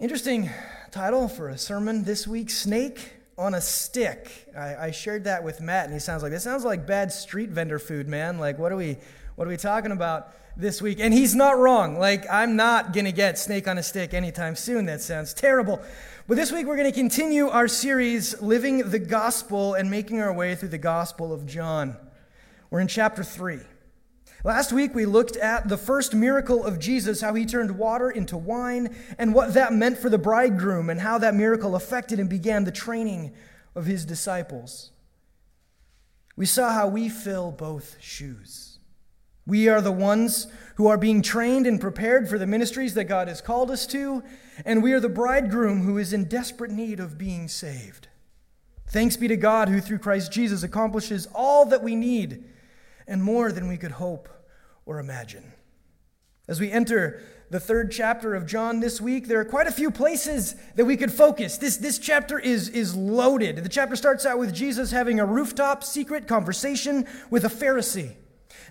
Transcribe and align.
Interesting 0.00 0.48
title 0.90 1.28
for 1.28 1.50
a 1.50 1.58
sermon 1.58 2.04
this 2.04 2.26
week 2.26 2.48
Snake 2.48 3.12
on 3.36 3.52
a 3.52 3.60
Stick. 3.60 4.30
I, 4.56 4.86
I, 4.86 4.90
shared 4.92 5.24
that 5.24 5.44
with 5.44 5.60
Matt, 5.60 5.84
and 5.84 5.92
he 5.92 6.00
sounds 6.00 6.22
like, 6.22 6.32
this 6.32 6.42
sounds 6.42 6.64
like 6.64 6.86
bad 6.86 7.12
street 7.12 7.50
vendor 7.50 7.78
food, 7.78 8.08
man. 8.08 8.38
Like, 8.38 8.58
what 8.58 8.72
are 8.72 8.76
we, 8.76 8.96
what 9.36 9.46
are 9.46 9.50
we 9.50 9.58
talking 9.58 9.92
about 9.92 10.32
this 10.56 10.80
week? 10.80 11.00
And 11.00 11.12
he's 11.12 11.34
not 11.34 11.58
wrong. 11.58 11.98
Like, 11.98 12.24
I'm 12.30 12.56
not 12.56 12.94
going 12.94 13.04
to 13.04 13.12
get 13.12 13.38
Snake 13.38 13.68
on 13.68 13.76
a 13.76 13.82
Stick 13.82 14.14
anytime 14.14 14.56
soon. 14.56 14.86
That 14.86 15.02
sounds 15.02 15.34
terrible. 15.34 15.82
But 16.26 16.38
this 16.38 16.50
week, 16.50 16.66
we're 16.66 16.78
going 16.78 16.90
to 16.90 16.98
continue 16.98 17.48
our 17.48 17.68
series, 17.68 18.40
Living 18.40 18.88
the 18.88 18.98
Gospel 18.98 19.74
and 19.74 19.90
making 19.90 20.22
our 20.22 20.32
way 20.32 20.54
through 20.54 20.70
the 20.70 20.78
Gospel 20.78 21.30
of 21.30 21.44
John. 21.44 21.94
We're 22.70 22.80
in 22.80 22.88
chapter 22.88 23.22
3. 23.22 23.58
Last 24.42 24.72
week, 24.72 24.94
we 24.94 25.04
looked 25.04 25.36
at 25.36 25.68
the 25.68 25.76
first 25.76 26.14
miracle 26.14 26.64
of 26.64 26.78
Jesus, 26.78 27.20
how 27.20 27.34
he 27.34 27.44
turned 27.44 27.76
water 27.76 28.10
into 28.10 28.38
wine, 28.38 28.96
and 29.18 29.34
what 29.34 29.52
that 29.54 29.72
meant 29.72 29.98
for 29.98 30.08
the 30.08 30.16
bridegroom, 30.18 30.88
and 30.88 31.00
how 31.00 31.18
that 31.18 31.34
miracle 31.34 31.76
affected 31.76 32.18
and 32.18 32.30
began 32.30 32.64
the 32.64 32.70
training 32.70 33.34
of 33.74 33.84
his 33.84 34.06
disciples. 34.06 34.92
We 36.36 36.46
saw 36.46 36.72
how 36.72 36.88
we 36.88 37.10
fill 37.10 37.52
both 37.52 37.96
shoes. 38.00 38.78
We 39.46 39.68
are 39.68 39.82
the 39.82 39.92
ones 39.92 40.46
who 40.76 40.86
are 40.86 40.96
being 40.96 41.20
trained 41.20 41.66
and 41.66 41.78
prepared 41.78 42.28
for 42.28 42.38
the 42.38 42.46
ministries 42.46 42.94
that 42.94 43.04
God 43.04 43.28
has 43.28 43.42
called 43.42 43.70
us 43.70 43.86
to, 43.88 44.22
and 44.64 44.82
we 44.82 44.92
are 44.92 45.00
the 45.00 45.08
bridegroom 45.10 45.82
who 45.82 45.98
is 45.98 46.14
in 46.14 46.24
desperate 46.24 46.70
need 46.70 46.98
of 46.98 47.18
being 47.18 47.46
saved. 47.46 48.08
Thanks 48.88 49.18
be 49.18 49.28
to 49.28 49.36
God 49.36 49.68
who, 49.68 49.80
through 49.80 49.98
Christ 49.98 50.32
Jesus, 50.32 50.62
accomplishes 50.62 51.28
all 51.34 51.66
that 51.66 51.82
we 51.82 51.94
need 51.94 52.44
and 53.06 53.22
more 53.22 53.52
than 53.52 53.68
we 53.68 53.76
could 53.76 53.92
hope 53.92 54.28
or 54.86 54.98
imagine. 54.98 55.52
As 56.48 56.58
we 56.58 56.70
enter 56.70 57.22
the 57.50 57.60
third 57.60 57.90
chapter 57.92 58.34
of 58.34 58.46
John 58.46 58.80
this 58.80 59.00
week, 59.00 59.26
there 59.28 59.40
are 59.40 59.44
quite 59.44 59.66
a 59.66 59.72
few 59.72 59.90
places 59.90 60.54
that 60.76 60.84
we 60.84 60.96
could 60.96 61.12
focus. 61.12 61.58
This, 61.58 61.76
this 61.76 61.98
chapter 61.98 62.38
is, 62.38 62.68
is 62.68 62.94
loaded. 62.94 63.56
The 63.56 63.68
chapter 63.68 63.96
starts 63.96 64.24
out 64.24 64.38
with 64.38 64.54
Jesus 64.54 64.90
having 64.90 65.20
a 65.20 65.26
rooftop 65.26 65.84
secret 65.84 66.26
conversation 66.26 67.06
with 67.30 67.44
a 67.44 67.48
Pharisee. 67.48 68.14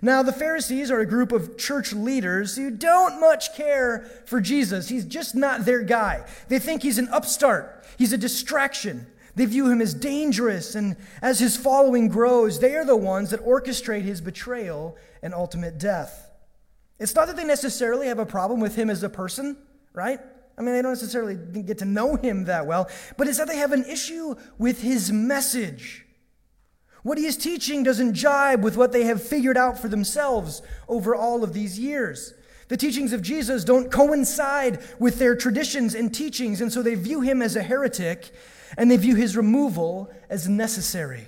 Now, 0.02 0.24
the 0.24 0.34
Pharisees 0.34 0.92
are 0.92 1.00
a 1.00 1.06
group 1.06 1.32
of 1.32 1.58
church 1.58 1.92
leaders 1.92 2.56
who 2.56 2.72
don't 2.72 3.20
much 3.20 3.54
care 3.56 4.10
for 4.26 4.40
Jesus. 4.40 4.88
He's 4.88 5.06
just 5.06 5.36
not 5.36 5.66
their 5.66 5.82
guy. 5.82 6.26
They 6.48 6.60
think 6.60 6.84
he's 6.84 6.98
an 6.98 7.10
upstart, 7.10 7.86
he's 7.98 8.14
a 8.14 8.18
distraction. 8.18 9.08
They 9.36 9.46
view 9.46 9.70
him 9.70 9.82
as 9.82 9.94
dangerous, 9.94 10.76
and 10.76 10.96
as 11.22 11.40
his 11.40 11.56
following 11.56 12.08
grows, 12.08 12.60
they 12.60 12.76
are 12.76 12.86
the 12.86 12.96
ones 12.96 13.30
that 13.30 13.46
orchestrate 13.46 14.02
his 14.02 14.22
betrayal 14.22 14.98
and 15.22 15.34
ultimate 15.34 15.78
death. 15.78 16.30
It's 17.00 17.16
not 17.16 17.28
that 17.28 17.38
they 17.38 17.46
necessarily 17.46 18.08
have 18.08 18.20
a 18.20 18.26
problem 18.26 18.60
with 18.60 18.76
him 18.76 18.90
as 18.90 19.04
a 19.04 19.10
person, 19.10 19.58
right? 19.94 20.20
I 20.58 20.62
mean, 20.62 20.74
they 20.74 20.82
don't 20.82 20.92
necessarily 20.92 21.36
get 21.36 21.78
to 21.78 21.86
know 21.86 22.16
him 22.16 22.46
that 22.46 22.68
well, 22.68 22.90
but 23.18 23.28
it's 23.28 23.38
that 23.38 23.48
they 23.48 23.58
have 23.58 23.72
an 23.72 23.86
issue 23.86 24.36
with 24.58 24.82
his 24.82 25.12
message. 25.12 26.06
What 27.04 27.18
he 27.18 27.26
is 27.26 27.38
teaching 27.38 27.84
doesn't 27.84 28.14
jibe 28.14 28.62
with 28.62 28.76
what 28.76 28.92
they 28.92 29.06
have 29.06 29.24
figured 29.24 29.56
out 29.56 29.80
for 29.80 29.88
themselves 29.88 30.62
over 30.90 31.16
all 31.16 31.46
of 31.46 31.54
these 31.54 31.80
years. 31.80 32.34
The 32.70 32.78
teachings 32.78 33.14
of 33.14 33.22
Jesus 33.22 33.64
don't 33.64 33.92
coincide 33.92 34.80
with 35.00 35.20
their 35.20 35.36
traditions 35.36 35.96
and 35.96 36.14
teachings, 36.14 36.62
and 36.62 36.72
so 36.72 36.82
they 36.82 36.96
view 36.96 37.22
him 37.22 37.42
as 37.42 37.56
a 37.56 37.64
heretic 37.64 38.32
and 38.78 38.90
they 38.90 38.98
view 38.98 39.16
his 39.16 39.36
removal 39.36 40.12
as 40.30 40.48
necessary. 40.48 41.28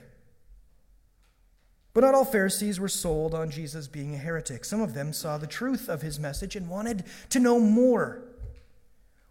But 1.94 2.02
not 2.02 2.16
all 2.16 2.26
Pharisees 2.26 2.80
were 2.80 2.88
sold 2.88 3.34
on 3.34 3.50
Jesus 3.50 3.88
being 3.88 4.14
a 4.14 4.20
heretic. 4.20 4.64
Some 4.64 4.82
of 4.82 4.94
them 4.94 5.12
saw 5.12 5.38
the 5.38 5.48
truth 5.48 5.90
of 5.90 6.04
his 6.04 6.20
message 6.20 6.56
and 6.56 6.70
wanted 6.70 7.04
to 7.30 7.40
know 7.40 7.60
more. 7.60 8.22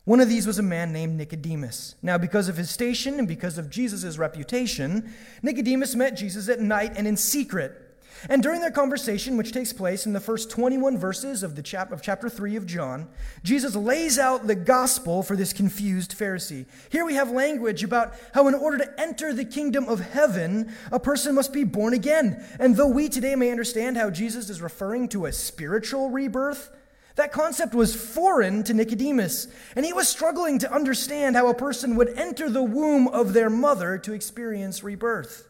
One 0.05 0.21
of 0.21 0.29
these 0.29 0.47
was 0.47 0.59
a 0.59 0.63
man 0.63 0.93
named 0.93 1.17
Nicodemus. 1.17 1.95
Now, 2.03 2.19
because 2.19 2.49
of 2.49 2.57
his 2.57 2.71
station 2.71 3.19
and 3.19 3.29
because 3.29 3.57
of 3.57 3.71
Jesus' 3.71 4.19
reputation, 4.19 5.15
Nicodemus 5.43 5.95
met 5.95 6.17
Jesus 6.17 6.49
at 6.49 6.61
night 6.61 6.95
and 6.97 7.07
in 7.07 7.17
secret. 7.17 7.90
And 8.29 8.43
during 8.43 8.61
their 8.61 8.71
conversation, 8.71 9.37
which 9.37 9.53
takes 9.53 9.73
place 9.73 10.07
in 10.07 10.13
the 10.13 10.21
first 10.21 10.51
21 10.51 10.99
verses 10.99 11.43
of, 11.43 11.57
the 11.57 11.63
chap- 11.63 11.93
of 11.93 12.03
chapter 12.03 12.29
3 12.29 12.57
of 12.57 12.67
John, 12.67 13.09
Jesus 13.43 13.75
lays 13.75 14.19
out 14.19 14.47
the 14.47 14.55
gospel 14.55 15.23
for 15.23 15.37
this 15.37 15.53
confused 15.53 16.19
Pharisee. 16.19 16.67
Here 16.91 17.05
we 17.05 17.15
have 17.15 17.31
language 17.31 17.83
about 17.83 18.15
how, 18.35 18.49
in 18.49 18.55
order 18.55 18.79
to 18.79 19.01
enter 19.01 19.33
the 19.33 19.45
kingdom 19.45 19.89
of 19.89 20.01
heaven, 20.01 20.73
a 20.93 21.01
person 21.01 21.35
must 21.35 21.53
be 21.53 21.65
born 21.65 21.95
again. 21.95 22.45
And 22.59 22.77
though 22.77 22.89
we 22.89 23.09
today 23.09 23.35
may 23.35 23.51
understand 23.51 23.97
how 23.97 24.11
Jesus 24.11 24.51
is 24.51 24.61
referring 24.61 25.09
to 25.09 25.27
a 25.27 25.33
spiritual 25.33 26.11
rebirth, 26.11 26.71
that 27.17 27.33
concept 27.33 27.75
was 27.75 27.95
foreign 27.95 28.63
to 28.65 28.73
Nicodemus, 28.73 29.49
and 29.77 29.85
he 29.85 29.93
was 29.93 30.09
struggling 30.09 30.59
to 30.61 30.73
understand 30.73 31.37
how 31.37 31.49
a 31.49 31.55
person 31.55 31.97
would 31.97 32.09
enter 32.17 32.49
the 32.49 32.63
womb 32.63 33.09
of 33.09 33.33
their 33.33 33.51
mother 33.51 33.99
to 33.99 34.13
experience 34.13 34.83
rebirth. 34.83 35.50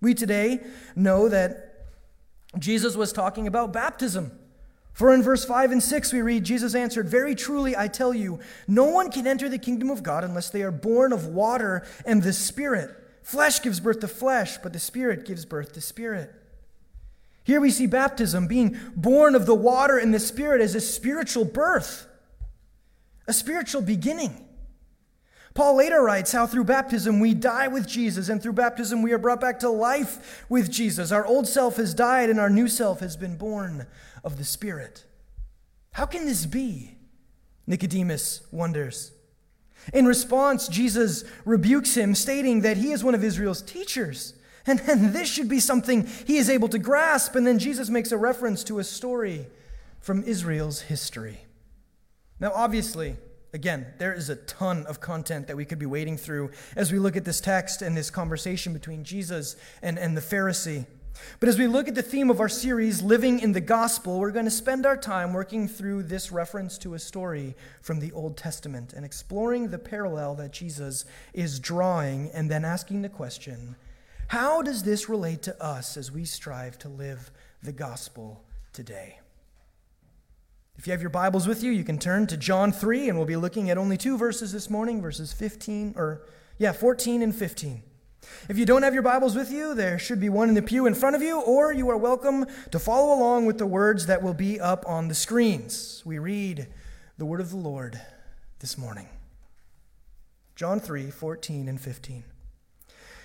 We 0.00 0.14
today 0.14 0.60
know 0.94 1.28
that 1.28 1.86
Jesus 2.58 2.96
was 2.96 3.12
talking 3.12 3.46
about 3.46 3.72
baptism. 3.72 4.32
For 4.92 5.12
in 5.12 5.22
verse 5.22 5.44
5 5.44 5.72
and 5.72 5.82
6, 5.82 6.12
we 6.12 6.22
read, 6.22 6.44
Jesus 6.44 6.74
answered, 6.74 7.06
Very 7.06 7.34
truly, 7.34 7.76
I 7.76 7.86
tell 7.86 8.14
you, 8.14 8.40
no 8.66 8.84
one 8.84 9.10
can 9.10 9.26
enter 9.26 9.48
the 9.48 9.58
kingdom 9.58 9.90
of 9.90 10.02
God 10.02 10.24
unless 10.24 10.48
they 10.48 10.62
are 10.62 10.70
born 10.70 11.12
of 11.12 11.26
water 11.26 11.86
and 12.06 12.22
the 12.22 12.32
Spirit. 12.32 12.96
Flesh 13.22 13.60
gives 13.60 13.78
birth 13.78 14.00
to 14.00 14.08
flesh, 14.08 14.56
but 14.56 14.72
the 14.72 14.78
Spirit 14.78 15.26
gives 15.26 15.44
birth 15.44 15.72
to 15.74 15.82
spirit. 15.82 16.32
Here 17.44 17.60
we 17.60 17.70
see 17.70 17.86
baptism 17.86 18.46
being 18.46 18.78
born 18.96 19.34
of 19.34 19.44
the 19.44 19.54
water 19.54 19.98
and 19.98 20.14
the 20.14 20.18
Spirit 20.18 20.62
as 20.62 20.74
a 20.74 20.80
spiritual 20.80 21.44
birth, 21.44 22.06
a 23.28 23.34
spiritual 23.34 23.82
beginning. 23.82 24.45
Paul 25.56 25.76
later 25.76 26.02
writes 26.02 26.32
how 26.32 26.46
through 26.46 26.64
baptism 26.64 27.18
we 27.18 27.32
die 27.32 27.66
with 27.66 27.88
Jesus, 27.88 28.28
and 28.28 28.42
through 28.42 28.52
baptism 28.52 29.00
we 29.00 29.12
are 29.12 29.18
brought 29.18 29.40
back 29.40 29.58
to 29.60 29.70
life 29.70 30.44
with 30.50 30.70
Jesus. 30.70 31.10
Our 31.10 31.26
old 31.26 31.48
self 31.48 31.76
has 31.76 31.94
died, 31.94 32.28
and 32.28 32.38
our 32.38 32.50
new 32.50 32.68
self 32.68 33.00
has 33.00 33.16
been 33.16 33.36
born 33.36 33.86
of 34.22 34.36
the 34.36 34.44
Spirit. 34.44 35.04
How 35.92 36.04
can 36.04 36.26
this 36.26 36.44
be? 36.44 36.98
Nicodemus 37.66 38.46
wonders. 38.52 39.12
In 39.94 40.04
response, 40.06 40.68
Jesus 40.68 41.24
rebukes 41.46 41.96
him, 41.96 42.14
stating 42.14 42.60
that 42.60 42.76
he 42.76 42.92
is 42.92 43.02
one 43.02 43.14
of 43.14 43.24
Israel's 43.24 43.62
teachers. 43.62 44.34
And, 44.66 44.80
and 44.86 45.12
this 45.14 45.28
should 45.28 45.48
be 45.48 45.60
something 45.60 46.06
he 46.26 46.36
is 46.36 46.50
able 46.50 46.68
to 46.68 46.78
grasp. 46.78 47.34
And 47.34 47.46
then 47.46 47.58
Jesus 47.58 47.88
makes 47.88 48.12
a 48.12 48.18
reference 48.18 48.62
to 48.64 48.78
a 48.78 48.84
story 48.84 49.46
from 50.00 50.22
Israel's 50.24 50.82
history. 50.82 51.38
Now, 52.40 52.52
obviously, 52.54 53.16
Again, 53.52 53.86
there 53.98 54.12
is 54.12 54.28
a 54.28 54.36
ton 54.36 54.84
of 54.86 55.00
content 55.00 55.46
that 55.46 55.56
we 55.56 55.64
could 55.64 55.78
be 55.78 55.86
wading 55.86 56.18
through 56.18 56.50
as 56.74 56.92
we 56.92 56.98
look 56.98 57.16
at 57.16 57.24
this 57.24 57.40
text 57.40 57.80
and 57.80 57.96
this 57.96 58.10
conversation 58.10 58.72
between 58.72 59.04
Jesus 59.04 59.56
and, 59.82 59.98
and 59.98 60.16
the 60.16 60.20
Pharisee. 60.20 60.86
But 61.40 61.48
as 61.48 61.58
we 61.58 61.66
look 61.66 61.88
at 61.88 61.94
the 61.94 62.02
theme 62.02 62.30
of 62.30 62.40
our 62.40 62.48
series, 62.48 63.02
Living 63.02 63.40
in 63.40 63.52
the 63.52 63.60
Gospel, 63.60 64.18
we're 64.18 64.30
going 64.30 64.44
to 64.44 64.50
spend 64.50 64.84
our 64.84 64.96
time 64.96 65.32
working 65.32 65.68
through 65.68 66.04
this 66.04 66.30
reference 66.30 66.76
to 66.78 66.94
a 66.94 66.98
story 66.98 67.54
from 67.80 68.00
the 68.00 68.12
Old 68.12 68.36
Testament 68.36 68.92
and 68.92 69.04
exploring 69.04 69.68
the 69.68 69.78
parallel 69.78 70.34
that 70.34 70.52
Jesus 70.52 71.04
is 71.32 71.58
drawing 71.58 72.30
and 72.32 72.50
then 72.50 72.64
asking 72.64 73.02
the 73.02 73.08
question 73.08 73.76
how 74.28 74.60
does 74.60 74.82
this 74.82 75.08
relate 75.08 75.42
to 75.42 75.62
us 75.62 75.96
as 75.96 76.10
we 76.10 76.24
strive 76.24 76.78
to 76.80 76.88
live 76.88 77.30
the 77.62 77.70
gospel 77.70 78.42
today? 78.72 79.20
If 80.78 80.86
you 80.86 80.90
have 80.92 81.00
your 81.00 81.10
Bibles 81.10 81.48
with 81.48 81.62
you, 81.62 81.72
you 81.72 81.84
can 81.84 81.98
turn 81.98 82.26
to 82.26 82.36
John 82.36 82.70
3, 82.70 83.08
and 83.08 83.16
we'll 83.16 83.26
be 83.26 83.36
looking 83.36 83.70
at 83.70 83.78
only 83.78 83.96
two 83.96 84.18
verses 84.18 84.52
this 84.52 84.68
morning, 84.68 85.00
verses 85.00 85.32
15, 85.32 85.94
or 85.96 86.26
yeah, 86.58 86.72
14 86.72 87.22
and 87.22 87.34
15. 87.34 87.82
If 88.50 88.58
you 88.58 88.66
don't 88.66 88.82
have 88.82 88.92
your 88.92 89.02
Bibles 89.02 89.34
with 89.34 89.50
you, 89.50 89.74
there 89.74 89.98
should 89.98 90.20
be 90.20 90.28
one 90.28 90.50
in 90.50 90.54
the 90.54 90.60
pew 90.60 90.86
in 90.86 90.94
front 90.94 91.16
of 91.16 91.22
you, 91.22 91.40
or 91.40 91.72
you 91.72 91.88
are 91.88 91.96
welcome 91.96 92.44
to 92.70 92.78
follow 92.78 93.14
along 93.14 93.46
with 93.46 93.56
the 93.56 93.66
words 93.66 94.06
that 94.06 94.22
will 94.22 94.34
be 94.34 94.60
up 94.60 94.84
on 94.86 95.08
the 95.08 95.14
screens. 95.14 96.02
We 96.04 96.18
read 96.18 96.66
the 97.16 97.24
word 97.24 97.40
of 97.40 97.50
the 97.50 97.56
Lord 97.56 97.98
this 98.58 98.76
morning. 98.76 99.08
John 100.56 100.78
3, 100.78 101.10
14 101.10 101.68
and 101.68 101.80
15. 101.80 102.24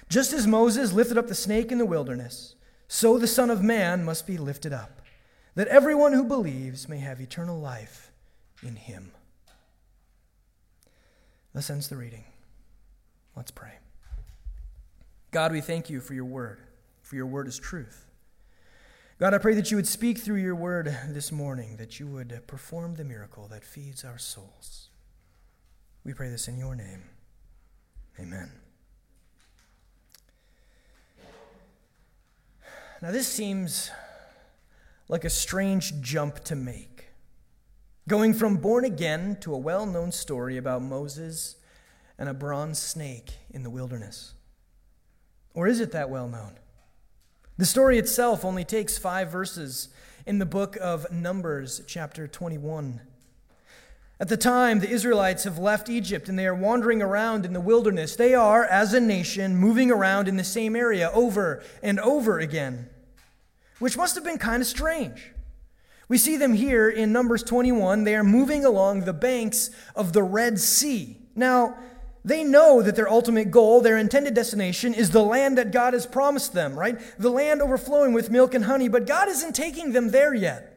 Just 0.08 0.32
as 0.32 0.48
Moses 0.48 0.94
lifted 0.94 1.18
up 1.18 1.28
the 1.28 1.36
snake 1.36 1.72
in 1.72 1.80
the 1.80 1.86
wilderness, 1.86 2.56
so 2.88 3.18
the 3.18 3.28
Son 3.28 3.50
of 3.50 3.62
Man 3.62 4.06
must 4.06 4.26
be 4.26 4.38
lifted 4.38 4.72
up 4.72 5.01
that 5.56 5.68
everyone 5.68 6.14
who 6.14 6.24
believes 6.24 6.88
may 6.88 7.00
have 7.00 7.20
eternal 7.20 7.60
life 7.60 8.12
in 8.64 8.76
him. 8.76 9.12
Thus 11.54 11.70
ends 11.70 11.90
the 11.90 11.98
reading. 11.98 12.24
Let's 13.36 13.52
pray. 13.52 13.74
God, 15.32 15.52
we 15.52 15.62
thank 15.62 15.90
you 15.90 16.02
for 16.02 16.14
your 16.14 16.26
word, 16.26 16.60
for 17.02 17.16
your 17.16 17.26
word 17.26 17.48
is 17.48 17.58
truth. 17.58 18.06
God, 19.20 19.34
I 19.34 19.38
pray 19.38 19.54
that 19.56 19.70
you 19.70 19.78
would 19.78 19.88
speak 19.88 20.18
through 20.18 20.38
your 20.38 20.56
word 20.56 20.98
this 21.10 21.32
morning, 21.32 21.78
that 21.78 22.00
you 22.00 22.08
would 22.08 22.42
perform 22.48 22.96
the 22.96 23.04
miracle 23.04 23.48
that 23.50 23.64
feeds 23.64 24.04
our 24.04 24.18
souls. 24.18 24.90
We 26.04 26.14
pray 26.14 26.30
this 26.30 26.48
in 26.48 26.58
your 26.58 26.76
name. 26.76 27.04
Amen. 28.20 28.52
Now, 33.02 33.12
this 33.12 33.28
seems 33.28 33.92
like 35.12 35.26
a 35.26 35.30
strange 35.30 36.00
jump 36.00 36.40
to 36.46 36.56
make. 36.56 37.10
going 38.08 38.34
from 38.34 38.56
born 38.56 38.86
again 38.86 39.38
to 39.42 39.54
a 39.54 39.58
well 39.58 39.86
known 39.86 40.12
story 40.12 40.56
about 40.56 40.82
Moses 40.82 41.58
and 42.18 42.30
a 42.30 42.34
bronze 42.34 42.80
snake 42.80 43.34
in 43.50 43.62
the 43.64 43.70
wilderness. 43.70 44.34
Or 45.54 45.68
is 45.68 45.82
it 45.82 45.92
that 45.92 46.10
well 46.10 46.30
known? 46.30 46.54
The 47.58 47.66
story 47.66 47.98
itself 47.98 48.46
only 48.46 48.64
takes 48.64 48.98
five 48.98 49.30
verses 49.30 49.90
in 50.26 50.40
the 50.40 50.46
book 50.46 50.78
of 50.78 51.12
Numbers, 51.12 51.82
chapter 51.86 52.26
21. 52.26 53.02
At 54.18 54.30
the 54.30 54.38
time, 54.38 54.80
the 54.80 54.90
Israelites 54.90 55.44
have 55.44 55.58
left 55.58 55.90
Egypt 55.90 56.30
and 56.30 56.40
they 56.40 56.48
are 56.48 56.56
wandering 56.56 57.02
around 57.02 57.46
in 57.46 57.52
the 57.52 57.60
wilderness. 57.60 58.16
They 58.16 58.34
are, 58.34 58.64
as 58.64 58.94
a 58.94 59.02
nation, 59.02 59.58
moving 59.58 59.92
around 59.92 60.30
in 60.30 60.38
the 60.38 60.44
same 60.46 60.74
area 60.74 61.12
over 61.14 61.62
and 61.84 62.00
over 62.00 62.40
again, 62.40 62.88
which 63.82 63.98
must 63.98 64.16
have 64.16 64.24
been 64.24 64.38
kind 64.38 64.62
of 64.62 64.68
strange. 64.68 65.32
We 66.08 66.18
see 66.18 66.38
them 66.38 66.54
here 66.54 66.90
in 66.90 67.12
Numbers 67.12 67.42
21. 67.44 68.04
They 68.04 68.16
are 68.16 68.24
moving 68.24 68.64
along 68.64 69.02
the 69.02 69.14
banks 69.14 69.72
of 69.96 70.14
the 70.14 70.24
Red 70.24 70.60
Sea. 70.60 71.18
Now, 71.36 71.78
they 72.24 72.44
know 72.44 72.82
that 72.82 72.96
their 72.96 73.10
ultimate 73.10 73.50
goal, 73.50 73.82
their 73.82 73.98
intended 73.98 74.36
destination, 74.36 74.94
is 74.94 75.10
the 75.10 75.24
land 75.24 75.58
that 75.58 75.72
God 75.72 75.94
has 75.94 76.06
promised 76.06 76.54
them, 76.54 76.78
right? 76.78 77.00
The 77.18 77.32
land 77.32 77.62
overflowing 77.62 78.14
with 78.14 78.30
milk 78.30 78.54
and 78.54 78.66
honey, 78.66 78.88
but 78.88 79.08
God 79.08 79.28
isn't 79.30 79.56
taking 79.56 79.94
them 79.94 80.12
there 80.12 80.34
yet. 80.34 80.71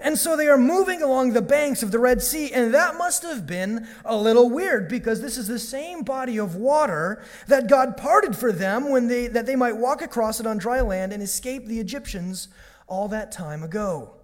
And 0.00 0.18
so 0.18 0.34
they 0.34 0.48
are 0.48 0.56
moving 0.56 1.02
along 1.02 1.32
the 1.32 1.42
banks 1.42 1.82
of 1.82 1.90
the 1.90 1.98
Red 1.98 2.22
Sea, 2.22 2.50
and 2.52 2.72
that 2.72 2.96
must 2.96 3.22
have 3.22 3.46
been 3.46 3.86
a 4.04 4.16
little 4.16 4.48
weird 4.48 4.88
because 4.88 5.20
this 5.20 5.36
is 5.36 5.46
the 5.46 5.58
same 5.58 6.02
body 6.02 6.38
of 6.38 6.56
water 6.56 7.22
that 7.48 7.68
God 7.68 7.98
parted 7.98 8.34
for 8.34 8.50
them 8.50 8.88
when 8.88 9.08
they, 9.08 9.26
that 9.26 9.44
they 9.44 9.56
might 9.56 9.76
walk 9.76 10.00
across 10.00 10.40
it 10.40 10.46
on 10.46 10.56
dry 10.56 10.80
land 10.80 11.12
and 11.12 11.22
escape 11.22 11.66
the 11.66 11.80
Egyptians 11.80 12.48
all 12.86 13.08
that 13.08 13.30
time 13.30 13.62
ago. 13.62 14.14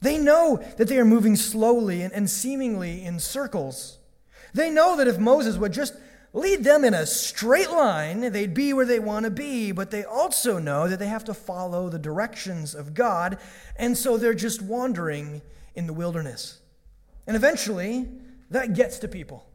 They 0.00 0.16
know 0.16 0.62
that 0.78 0.88
they 0.88 0.98
are 0.98 1.04
moving 1.04 1.36
slowly 1.36 2.02
and, 2.02 2.12
and 2.14 2.30
seemingly 2.30 3.04
in 3.04 3.18
circles. 3.18 3.98
They 4.54 4.70
know 4.70 4.96
that 4.96 5.08
if 5.08 5.18
Moses 5.18 5.58
would 5.58 5.72
just 5.72 5.94
lead 6.32 6.64
them 6.64 6.84
in 6.84 6.94
a 6.94 7.06
straight 7.06 7.70
line, 7.70 8.32
they'd 8.32 8.54
be 8.54 8.72
where 8.72 8.84
they 8.84 8.98
want 8.98 9.24
to 9.24 9.30
be, 9.30 9.72
but 9.72 9.90
they 9.90 10.04
also 10.04 10.58
know 10.58 10.88
that 10.88 10.98
they 10.98 11.06
have 11.06 11.24
to 11.24 11.34
follow 11.34 11.88
the 11.88 11.98
directions 11.98 12.74
of 12.74 12.94
God, 12.94 13.38
and 13.76 13.96
so 13.96 14.16
they're 14.16 14.34
just 14.34 14.62
wandering 14.62 15.42
in 15.74 15.86
the 15.86 15.92
wilderness. 15.92 16.60
And 17.26 17.36
eventually, 17.36 18.08
that 18.50 18.74
gets 18.74 18.98
to 19.00 19.08
people. 19.08 19.46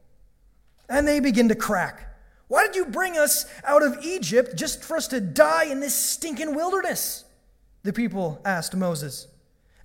And 0.90 1.08
they 1.08 1.20
begin 1.20 1.50
to 1.50 1.56
crack. 1.56 2.16
Why 2.48 2.66
did 2.68 2.76
you 2.76 2.86
bring 2.86 3.18
us 3.18 3.46
out 3.64 3.84
of 3.84 4.04
Egypt 4.04 4.56
just 4.56 4.84
for 4.84 4.98
us 4.98 5.08
to 5.08 5.20
die 5.20 5.66
in 5.66 5.80
this 5.80 5.96
stinking 5.96 6.56
wilderness? 6.56 7.24
The 7.84 7.94
people 7.94 8.42
asked 8.46 8.76
Moses. 8.76 9.28